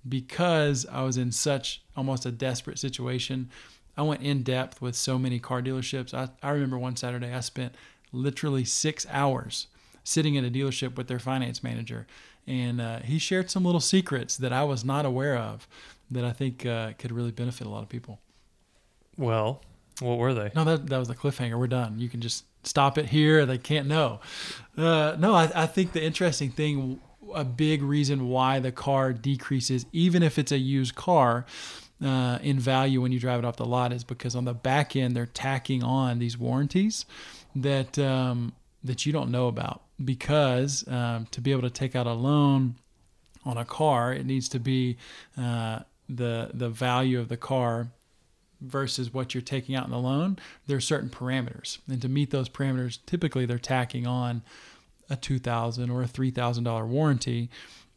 because 0.07 0.85
I 0.91 1.03
was 1.03 1.17
in 1.17 1.31
such 1.31 1.81
almost 1.95 2.25
a 2.25 2.31
desperate 2.31 2.77
situation. 2.77 3.49
I 3.95 4.01
went 4.01 4.21
in 4.21 4.43
depth 4.43 4.81
with 4.81 4.95
so 4.95 5.17
many 5.17 5.39
car 5.39 5.61
dealerships. 5.61 6.13
I, 6.13 6.29
I 6.45 6.51
remember 6.51 6.77
one 6.77 6.97
Saturday 6.97 7.33
I 7.33 7.39
spent 7.39 7.75
literally 8.11 8.65
six 8.65 9.07
hours 9.09 9.67
sitting 10.03 10.35
in 10.35 10.43
a 10.45 10.49
dealership 10.49 10.95
with 10.95 11.07
their 11.07 11.19
finance 11.19 11.63
manager 11.63 12.05
and 12.47 12.81
uh, 12.81 12.99
he 12.99 13.19
shared 13.19 13.49
some 13.49 13.63
little 13.63 13.81
secrets 13.81 14.37
that 14.37 14.51
I 14.51 14.63
was 14.63 14.83
not 14.83 15.05
aware 15.05 15.37
of 15.37 15.67
that 16.11 16.25
I 16.25 16.31
think 16.31 16.65
uh, 16.65 16.93
could 16.97 17.11
really 17.11 17.31
benefit 17.31 17.65
a 17.65 17.69
lot 17.69 17.83
of 17.83 17.89
people. 17.89 18.19
Well, 19.17 19.61
what 19.99 20.17
were 20.17 20.33
they? 20.33 20.51
No, 20.55 20.63
that 20.63 20.87
that 20.87 20.97
was 20.97 21.07
the 21.07 21.15
cliffhanger. 21.15 21.57
We're 21.57 21.67
done. 21.67 21.99
You 21.99 22.09
can 22.09 22.19
just 22.19 22.45
stop 22.63 22.97
it 22.97 23.07
here. 23.07 23.45
They 23.45 23.57
can't 23.57 23.87
know. 23.87 24.19
Uh, 24.77 25.15
no, 25.17 25.33
I, 25.33 25.51
I 25.55 25.65
think 25.65 25.93
the 25.93 26.03
interesting 26.03 26.49
thing, 26.49 26.99
a 27.33 27.45
big 27.45 27.81
reason 27.81 28.29
why 28.29 28.59
the 28.59 28.71
car 28.71 29.13
decreases, 29.13 29.85
even 29.91 30.23
if 30.23 30.37
it's 30.37 30.51
a 30.51 30.57
used 30.57 30.95
car. 30.95 31.45
Uh, 32.03 32.37
in 32.41 32.59
value 32.59 32.99
when 32.99 33.13
you 33.13 33.19
drive 33.19 33.39
it 33.39 33.45
off 33.45 33.55
the 33.55 33.65
lot 33.65 33.93
is 33.93 34.03
because 34.03 34.35
on 34.35 34.43
the 34.43 34.53
back 34.53 34.93
end 34.93 35.15
they're 35.15 35.25
tacking 35.27 35.81
on 35.81 36.19
these 36.19 36.37
warranties 36.37 37.05
that 37.55 37.97
um, 37.97 38.51
that 38.83 39.05
you 39.05 39.13
don't 39.13 39.31
know 39.31 39.47
about 39.47 39.83
because 40.03 40.87
um, 40.87 41.27
to 41.31 41.41
be 41.41 41.51
able 41.51 41.61
to 41.63 41.69
take 41.69 41.95
out 41.95 42.07
a 42.07 42.13
loan 42.13 42.75
on 43.45 43.57
a 43.57 43.65
car, 43.65 44.13
it 44.13 44.25
needs 44.25 44.49
to 44.49 44.59
be 44.59 44.97
uh, 45.37 45.79
the 46.09 46.51
the 46.53 46.69
value 46.69 47.19
of 47.19 47.29
the 47.29 47.37
car 47.37 47.87
versus 48.61 49.13
what 49.13 49.33
you're 49.33 49.41
taking 49.41 49.75
out 49.75 49.85
in 49.85 49.91
the 49.91 49.99
loan. 49.99 50.37
There 50.67 50.77
are 50.77 50.81
certain 50.81 51.09
parameters, 51.09 51.79
and 51.89 52.01
to 52.01 52.09
meet 52.09 52.31
those 52.31 52.49
parameters, 52.49 52.99
typically 53.05 53.45
they're 53.45 53.59
tacking 53.59 54.07
on 54.07 54.41
a 55.09 55.15
two 55.15 55.39
thousand 55.39 55.89
or 55.89 56.01
a 56.01 56.07
three 56.07 56.31
thousand 56.31 56.63
dollar 56.63 56.85
warranty. 56.85 57.49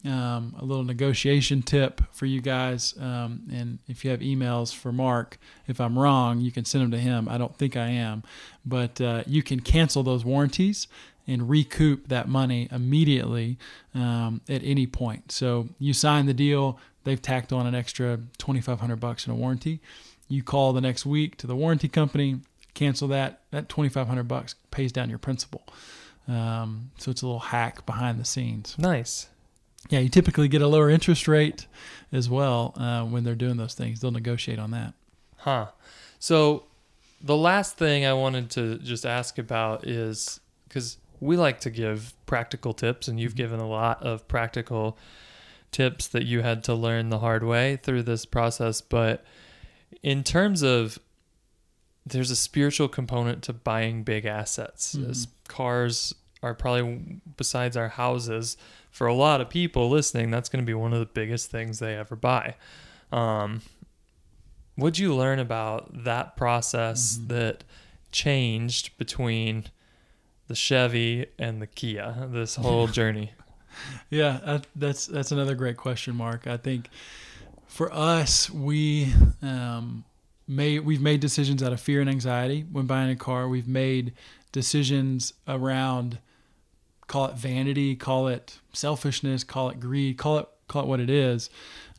Um, 0.07 0.55
a 0.59 0.65
little 0.65 0.85
negotiation 0.85 1.63
tip 1.63 2.01
for 2.13 2.27
you 2.27 2.41
guys. 2.41 2.95
Um, 3.01 3.43
and 3.53 3.79
if 3.89 4.05
you 4.05 4.11
have 4.11 4.21
emails 4.21 4.75
for 4.75 4.93
Mark, 4.93 5.39
if 5.67 5.81
I'm 5.81 5.99
wrong, 5.99 6.41
you 6.41 6.53
can 6.53 6.65
send 6.65 6.85
them 6.85 6.91
to 6.93 6.99
him. 6.99 7.29
I 7.29 7.39
don't 7.39 7.57
think 7.57 7.77
I 7.77 7.89
am, 7.89 8.23
but 8.65 9.01
uh, 9.01 9.25
you 9.27 9.43
can 9.43 9.61
cancel 9.61 10.03
those 10.03 10.25
warranties 10.25 10.87
and 11.27 11.49
recoup 11.49 12.09
that 12.09 12.29
money 12.29 12.69
immediately 12.71 13.59
um, 13.95 14.41
at 14.49 14.63
any 14.63 14.87
point. 14.87 15.33
So 15.33 15.69
you 15.79 15.93
sign 15.93 16.27
the 16.27 16.35
deal, 16.35 16.79
they've 17.05 17.21
tacked 17.21 17.53
on 17.53 17.67
an 17.67 17.75
extra 17.75 18.21
2,500 18.39 18.97
bucks 18.97 19.27
in 19.27 19.33
a 19.33 19.37
warranty. 19.37 19.81
You 20.29 20.43
call 20.43 20.73
the 20.73 20.81
next 20.81 21.07
week 21.07 21.37
to 21.39 21.47
the 21.47 21.57
warranty 21.57 21.89
company, 21.89 22.41
cancel 22.75 23.09
that. 23.09 23.41
That 23.51 23.69
2,500 23.69 24.25
bucks 24.25 24.55
pays 24.71 24.93
down 24.93 25.09
your 25.09 25.19
principal. 25.19 25.65
Um, 26.29 26.91
so 26.99 27.11
it's 27.11 27.23
a 27.23 27.27
little 27.27 27.41
hack 27.41 27.87
behind 27.87 28.21
the 28.21 28.25
scenes. 28.25 28.77
Nice. 28.79 29.29
Yeah, 29.89 30.01
you 30.01 30.09
typically 30.09 30.49
get 30.49 30.63
a 30.63 30.67
lower 30.67 30.91
interest 30.91 31.29
rate 31.29 31.67
as 32.13 32.29
well 32.29 32.75
uh, 32.77 33.05
when 33.05 33.25
they're 33.25 33.35
doing 33.35 33.57
those 33.57 33.75
things. 33.75 34.01
They'll 34.01 34.11
negotiate 34.11 34.59
on 34.59 34.71
that. 34.73 34.95
Huh. 35.39 35.69
So 36.19 36.65
the 37.23 37.37
last 37.37 37.79
thing 37.79 38.05
I 38.05 38.13
wanted 38.13 38.51
to 38.51 38.79
just 38.79 39.07
ask 39.07 39.39
about 39.39 39.87
is 39.87 40.41
because 40.69 40.99
we 41.21 41.37
like 41.37 41.61
to 41.61 41.71
give 41.71 42.15
practical 42.27 42.73
tips, 42.73 43.09
and 43.09 43.19
you've 43.19 43.33
mm-hmm. 43.33 43.39
given 43.39 43.61
a 43.61 43.69
lot 43.69 44.03
of 44.03 44.27
practical 44.29 44.99
tips 45.71 46.09
that 46.09 46.25
you 46.25 46.43
had 46.43 46.65
to 46.65 46.75
learn 46.75 47.11
the 47.11 47.19
hard 47.19 47.45
way 47.45 47.77
through 47.77 48.03
this 48.03 48.27
process. 48.27 48.81
But 48.81 49.25
in 50.03 50.25
terms 50.25 50.63
of 50.63 50.99
there's 52.07 52.31
a 52.31 52.37
spiritual 52.37 52.89
component 52.89 53.43
to 53.43 53.53
buying 53.53 54.05
big 54.05 54.25
assets. 54.25 54.95
Mm-hmm. 54.95 55.13
Cars 55.49 56.15
are 56.47 56.55
probably 56.55 57.21
besides 57.37 57.77
our 57.77 57.89
houses 57.89 58.57
for 58.91 59.07
a 59.07 59.15
lot 59.15 59.41
of 59.41 59.51
people 59.51 59.91
listening. 59.91 60.31
That's 60.31 60.49
going 60.49 60.63
to 60.63 60.67
be 60.67 60.75
one 60.75 60.93
of 60.93 61.01
the 61.01 61.07
biggest 61.07 61.51
things 61.51 61.79
they 61.79 61.95
ever 61.95 62.17
buy. 62.17 62.55
Um, 63.13 63.63
what'd 64.77 64.99
you 64.99 65.15
learn 65.15 65.39
about 65.39 66.05
that 66.05 66.37
process 66.37 67.17
mm-hmm. 67.17 67.29
that 67.29 67.65
changed 68.13 68.97
between 68.97 69.67
the 70.49 70.55
Chevy 70.55 71.27
and 71.39 71.61
the 71.61 71.67
Kia 71.67 72.29
this 72.31 72.57
whole 72.57 72.87
journey? 72.99 73.33
Yeah, 74.09 74.61
that's 74.75 75.07
that's 75.07 75.33
another 75.33 75.55
great 75.55 75.77
question, 75.77 76.17
Mark. 76.17 76.47
I 76.47 76.57
think 76.57 76.89
for 77.67 77.93
us, 77.93 78.49
we 78.49 79.13
um, 79.43 80.05
made 80.49 80.81
we've 80.81 81.01
made 81.01 81.21
decisions 81.21 81.63
out 81.63 81.73
of 81.73 81.81
fear 81.81 82.01
and 82.01 82.09
anxiety 82.09 82.65
when 82.73 82.87
buying 82.87 83.11
a 83.11 83.17
car. 83.17 83.49
We've 83.49 83.69
made 83.69 84.15
decisions 84.53 85.35
around 85.47 86.19
call 87.07 87.27
it 87.27 87.37
vanity, 87.37 87.97
call 87.97 88.29
it 88.29 88.59
selfishness, 88.73 89.45
call 89.45 89.71
it 89.71 89.81
greed, 89.81 90.19
call 90.19 90.39
it 90.39 90.49
call 90.69 90.83
it 90.83 90.89
what 90.89 91.01
it 91.01 91.11
is, 91.11 91.49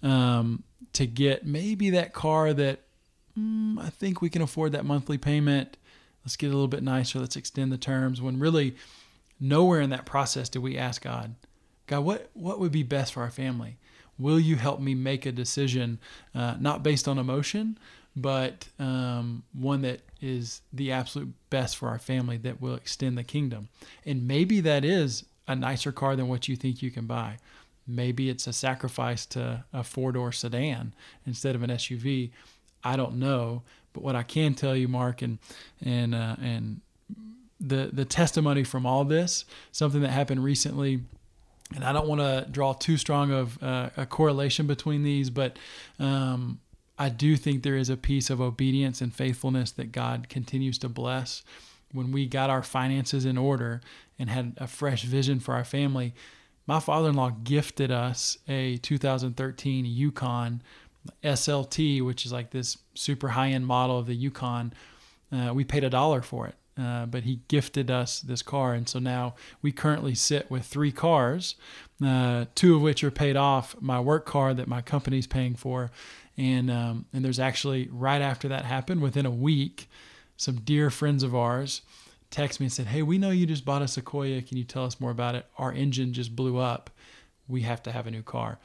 um, 0.03 0.63
to 0.93 1.07
get 1.07 1.45
maybe 1.45 1.91
that 1.91 2.13
car 2.13 2.53
that 2.53 2.81
mm, 3.37 3.79
I 3.79 3.89
think 3.89 4.21
we 4.21 4.29
can 4.29 4.41
afford 4.41 4.73
that 4.73 4.85
monthly 4.85 5.17
payment 5.17 5.77
let's 6.27 6.35
get 6.35 6.47
a 6.47 6.49
little 6.49 6.67
bit 6.67 6.83
nicer, 6.83 7.19
let's 7.19 7.37
extend 7.37 7.71
the 7.71 7.77
terms. 7.77 8.21
When 8.21 8.37
really, 8.37 8.75
nowhere 9.39 9.79
in 9.79 9.91
that 9.91 10.05
process 10.05 10.49
do 10.49 10.59
we 10.59 10.77
ask 10.77 11.01
God, 11.01 11.35
God, 11.85 12.01
what, 12.01 12.29
what 12.33 12.59
would 12.59 12.73
be 12.73 12.83
best 12.83 13.13
for 13.13 13.23
our 13.23 13.31
family? 13.31 13.77
Will 14.19 14.37
you 14.37 14.57
help 14.57 14.81
me 14.81 14.93
make 14.93 15.25
a 15.25 15.31
decision, 15.31 15.99
uh, 16.35 16.55
not 16.59 16.83
based 16.83 17.07
on 17.07 17.17
emotion, 17.17 17.79
but 18.17 18.67
um, 18.79 19.43
one 19.53 19.83
that 19.83 20.01
is 20.19 20.61
the 20.73 20.91
absolute 20.91 21.31
best 21.51 21.77
for 21.77 21.87
our 21.89 21.99
family 21.99 22.35
that 22.37 22.59
will 22.59 22.73
extend 22.73 23.17
the 23.17 23.23
kingdom? 23.23 23.69
And 24.05 24.27
maybe 24.27 24.59
that 24.61 24.83
is 24.83 25.23
a 25.47 25.55
nicer 25.55 25.91
car 25.91 26.15
than 26.15 26.27
what 26.27 26.47
you 26.47 26.55
think 26.55 26.81
you 26.81 26.89
can 26.89 27.05
buy. 27.05 27.37
Maybe 27.87 28.29
it's 28.29 28.47
a 28.47 28.53
sacrifice 28.53 29.25
to 29.27 29.63
a 29.71 29.83
four 29.83 30.11
door 30.11 30.31
sedan 30.31 30.93
instead 31.25 31.55
of 31.55 31.61
an 31.61 31.69
SUV. 31.69 32.31
I 32.83 32.97
don't 32.97 33.17
know. 33.17 33.61
But 33.93 34.03
what 34.03 34.15
I 34.15 34.23
can 34.23 34.55
tell 34.55 34.75
you, 34.75 34.87
Mark, 34.87 35.21
and 35.21 35.37
and 35.83 36.13
uh, 36.13 36.35
and 36.41 36.81
the 37.59 37.89
the 37.93 38.03
testimony 38.03 38.63
from 38.63 38.85
all 38.85 39.05
this, 39.05 39.45
something 39.71 40.01
that 40.01 40.09
happened 40.09 40.43
recently, 40.43 41.01
and 41.73 41.83
I 41.83 41.93
don't 41.93 42.07
want 42.07 42.21
to 42.21 42.47
draw 42.51 42.73
too 42.73 42.97
strong 42.97 43.31
of 43.31 43.61
uh, 43.63 43.89
a 43.95 44.05
correlation 44.05 44.67
between 44.67 45.03
these, 45.03 45.29
but 45.29 45.57
um, 45.99 46.59
I 46.99 47.09
do 47.09 47.35
think 47.35 47.61
there 47.61 47.77
is 47.77 47.89
a 47.89 47.97
piece 47.97 48.29
of 48.29 48.41
obedience 48.41 49.01
and 49.01 49.13
faithfulness 49.13 49.71
that 49.71 49.91
God 49.91 50.29
continues 50.29 50.77
to 50.79 50.89
bless. 50.89 51.43
When 51.91 52.11
we 52.11 52.27
got 52.27 52.49
our 52.49 52.63
finances 52.63 53.25
in 53.25 53.37
order 53.37 53.81
and 54.19 54.29
had 54.29 54.53
a 54.57 54.67
fresh 54.67 55.03
vision 55.03 55.39
for 55.39 55.53
our 55.53 55.63
family, 55.63 56.13
my 56.65 56.79
father-in-law 56.79 57.31
gifted 57.43 57.91
us 57.91 58.37
a 58.47 58.77
2013 58.77 59.85
Yukon 59.85 60.61
SLT, 61.23 62.03
which 62.03 62.25
is 62.25 62.33
like 62.33 62.51
this 62.51 62.77
super 62.93 63.29
high 63.29 63.49
end 63.49 63.65
model 63.65 63.97
of 63.97 64.07
the 64.07 64.15
Yukon. 64.15 64.73
Uh, 65.31 65.53
we 65.53 65.63
paid 65.63 65.83
a 65.83 65.89
dollar 65.89 66.21
for 66.21 66.47
it, 66.47 66.55
uh, 66.77 67.05
but 67.05 67.23
he 67.23 67.39
gifted 67.47 67.89
us 67.89 68.19
this 68.19 68.41
car. 68.41 68.73
And 68.73 68.87
so 68.89 68.99
now 68.99 69.35
we 69.61 69.71
currently 69.71 70.15
sit 70.15 70.51
with 70.51 70.65
three 70.65 70.91
cars, 70.91 71.55
uh, 72.05 72.45
two 72.55 72.75
of 72.75 72.81
which 72.81 73.03
are 73.03 73.11
paid 73.11 73.37
off. 73.37 73.75
My 73.79 73.99
work 73.99 74.25
car 74.25 74.53
that 74.53 74.67
my 74.67 74.81
company's 74.81 75.27
paying 75.27 75.55
for. 75.55 75.91
And, 76.37 76.69
um, 76.69 77.05
and 77.13 77.25
there's 77.25 77.39
actually, 77.39 77.89
right 77.91 78.21
after 78.21 78.47
that 78.49 78.65
happened, 78.65 79.01
within 79.01 79.25
a 79.25 79.31
week, 79.31 79.89
some 80.35 80.57
dear 80.57 80.89
friends 80.89 81.23
of 81.23 81.35
ours 81.35 81.81
texted 82.31 82.59
me 82.59 82.65
and 82.65 82.73
said, 82.73 82.87
Hey, 82.87 83.01
we 83.01 83.17
know 83.17 83.31
you 83.31 83.45
just 83.45 83.65
bought 83.65 83.81
a 83.81 83.87
Sequoia. 83.87 84.41
Can 84.41 84.57
you 84.57 84.63
tell 84.63 84.85
us 84.85 84.99
more 84.99 85.11
about 85.11 85.35
it? 85.35 85.45
Our 85.57 85.73
engine 85.73 86.13
just 86.13 86.35
blew 86.35 86.57
up. 86.57 86.89
We 87.47 87.61
have 87.61 87.81
to 87.83 87.91
have 87.91 88.07
a 88.07 88.11
new 88.11 88.21
car. 88.21 88.59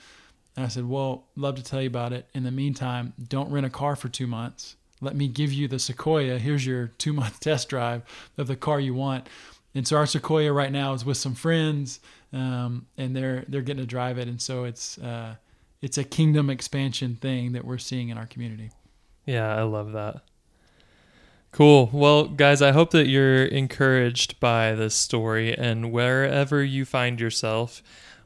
And 0.57 0.65
I 0.65 0.69
said, 0.69 0.89
Well, 0.89 1.25
love 1.37 1.55
to 1.57 1.65
tell 1.65 1.81
you 1.81 1.87
about 1.87 2.13
it. 2.13 2.29
In 2.35 2.45
the 2.45 2.51
meantime, 2.51 3.15
don't 3.29 3.51
rent 3.51 3.67
a 3.67 3.71
car 3.71 3.97
for 3.97 4.09
two 4.09 4.27
months. 4.27 4.77
Let 5.01 5.17
me 5.17 5.27
give 5.27 5.53
you 5.53 5.67
the 5.67 5.79
Sequoia. 5.79 6.39
Here's 6.39 6.65
your 6.67 6.89
two 6.99 7.13
month 7.13 7.41
test 7.41 7.69
drive 7.69 8.03
of 8.37 8.47
the 8.47 8.57
car 8.57 8.81
you 8.81 8.95
want. 8.95 9.29
and 9.75 9.87
so 9.87 9.97
our 9.97 10.07
Sequoia 10.07 10.53
right 10.53 10.73
now 10.73 10.93
is 10.93 11.05
with 11.05 11.17
some 11.17 11.35
friends, 11.35 12.01
um, 12.33 12.87
and 12.97 13.17
they're 13.17 13.45
they're 13.49 13.63
getting 13.63 13.83
to 13.83 13.87
drive 13.87 14.19
it, 14.19 14.29
and 14.29 14.41
so 14.41 14.65
it's 14.65 14.99
uh, 14.99 15.37
it's 15.83 15.99
a 15.99 16.05
kingdom 16.05 16.49
expansion 16.49 17.17
thing 17.17 17.53
that 17.53 17.65
we're 17.65 17.77
seeing 17.77 18.09
in 18.09 18.17
our 18.17 18.27
community. 18.27 18.71
Yeah, 19.27 19.55
I 19.55 19.63
love 19.63 19.93
that. 19.93 20.23
Cool. 21.51 21.91
Well, 21.93 22.29
guys, 22.29 22.63
I 22.63 22.73
hope 22.73 22.93
that 22.93 23.09
you're 23.09 23.45
encouraged 23.45 24.41
by 24.41 24.73
this 24.73 24.95
story 24.95 25.55
and 25.55 25.93
wherever 25.93 26.65
you 26.65 26.87
find 26.87 27.21
yourself, 27.21 27.83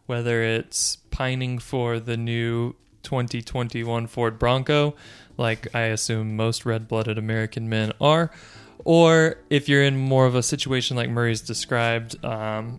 whether 0.06 0.42
it's 0.42 0.96
pining 1.10 1.58
for 1.58 1.98
the 1.98 2.16
new 2.16 2.74
2021 3.02 4.06
Ford 4.06 4.38
Bronco, 4.38 4.94
like 5.36 5.66
I 5.74 5.82
assume 5.82 6.36
most 6.36 6.64
red 6.64 6.86
blooded 6.86 7.18
American 7.18 7.68
men 7.68 7.92
are, 8.00 8.30
or 8.84 9.38
if 9.50 9.68
you're 9.68 9.82
in 9.82 9.96
more 9.96 10.26
of 10.26 10.36
a 10.36 10.42
situation 10.42 10.96
like 10.96 11.10
Murray's 11.10 11.40
described, 11.40 12.24
um, 12.24 12.78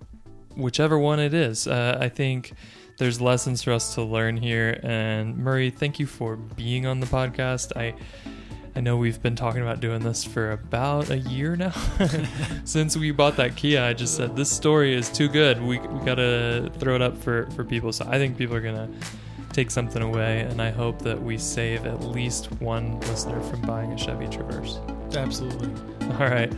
whichever 0.56 0.98
one 0.98 1.20
it 1.20 1.34
is, 1.34 1.68
uh, 1.68 1.98
I 2.00 2.08
think 2.08 2.54
there's 2.98 3.22
lessons 3.22 3.64
for 3.64 3.72
us 3.72 3.96
to 3.96 4.02
learn 4.04 4.38
here. 4.38 4.80
And 4.84 5.38
Murray, 5.38 5.70
thank 5.70 6.00
you 6.00 6.06
for 6.06 6.36
being 6.36 6.86
on 6.86 7.00
the 7.00 7.08
podcast. 7.08 7.76
I 7.78 7.96
I 8.76 8.80
know 8.80 8.96
we've 8.96 9.20
been 9.20 9.36
talking 9.36 9.64
about 9.64 9.80
doing 9.80 10.04
this 10.04 10.24
for 10.24 10.52
about 10.52 11.10
a 11.10 11.18
year 11.18 11.56
now. 11.56 11.74
Since 12.64 12.96
we 12.96 13.10
bought 13.10 13.36
that 13.38 13.56
Kia, 13.56 13.82
I 13.82 13.94
just 13.94 14.16
said 14.16 14.36
this 14.36 14.52
story 14.52 14.94
is 14.94 15.10
too 15.10 15.28
good. 15.28 15.60
We, 15.60 15.80
we 15.80 16.06
gotta 16.06 16.72
throw 16.78 16.94
it 16.94 17.02
up 17.02 17.18
for, 17.18 17.50
for 17.56 17.64
people. 17.64 17.92
So 17.92 18.06
I 18.08 18.20
think 18.20 18.38
people 18.38 18.56
are 18.56 18.62
gonna 18.62 18.88
take 19.52 19.72
something 19.72 20.04
away, 20.04 20.42
and 20.42 20.62
I 20.62 20.70
hope 20.70 21.00
that 21.00 21.20
we 21.20 21.40
save 21.40 21.88
at 21.88 22.04
least 22.04 22.52
one 22.62 23.00
listener 23.00 23.42
from 23.42 23.62
buying 23.62 23.92
a 23.94 23.98
Chevy 23.98 24.28
Traverse. 24.28 24.78
Absolutely. 25.16 25.72
All 26.12 26.30
right. 26.30 26.54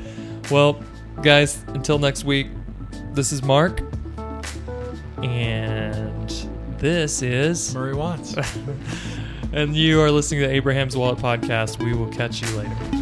Well, 0.52 0.84
guys, 1.22 1.64
until 1.68 2.00
next 2.00 2.26
week, 2.26 2.48
this 3.14 3.32
is 3.32 3.44
Mark, 3.44 3.82
and 5.24 6.30
this 6.78 7.22
is 7.22 7.74
Murray 7.74 7.94
Watts. 7.94 8.36
and 9.54 9.76
you 9.76 10.02
are 10.02 10.12
listening 10.12 10.42
to 10.42 10.50
Abraham's 10.50 10.96
Wallet 10.96 11.20
podcast. 11.20 11.84
We 11.84 11.94
will 11.94 12.10
catch 12.10 12.42
you 12.42 12.48
later. 12.58 12.99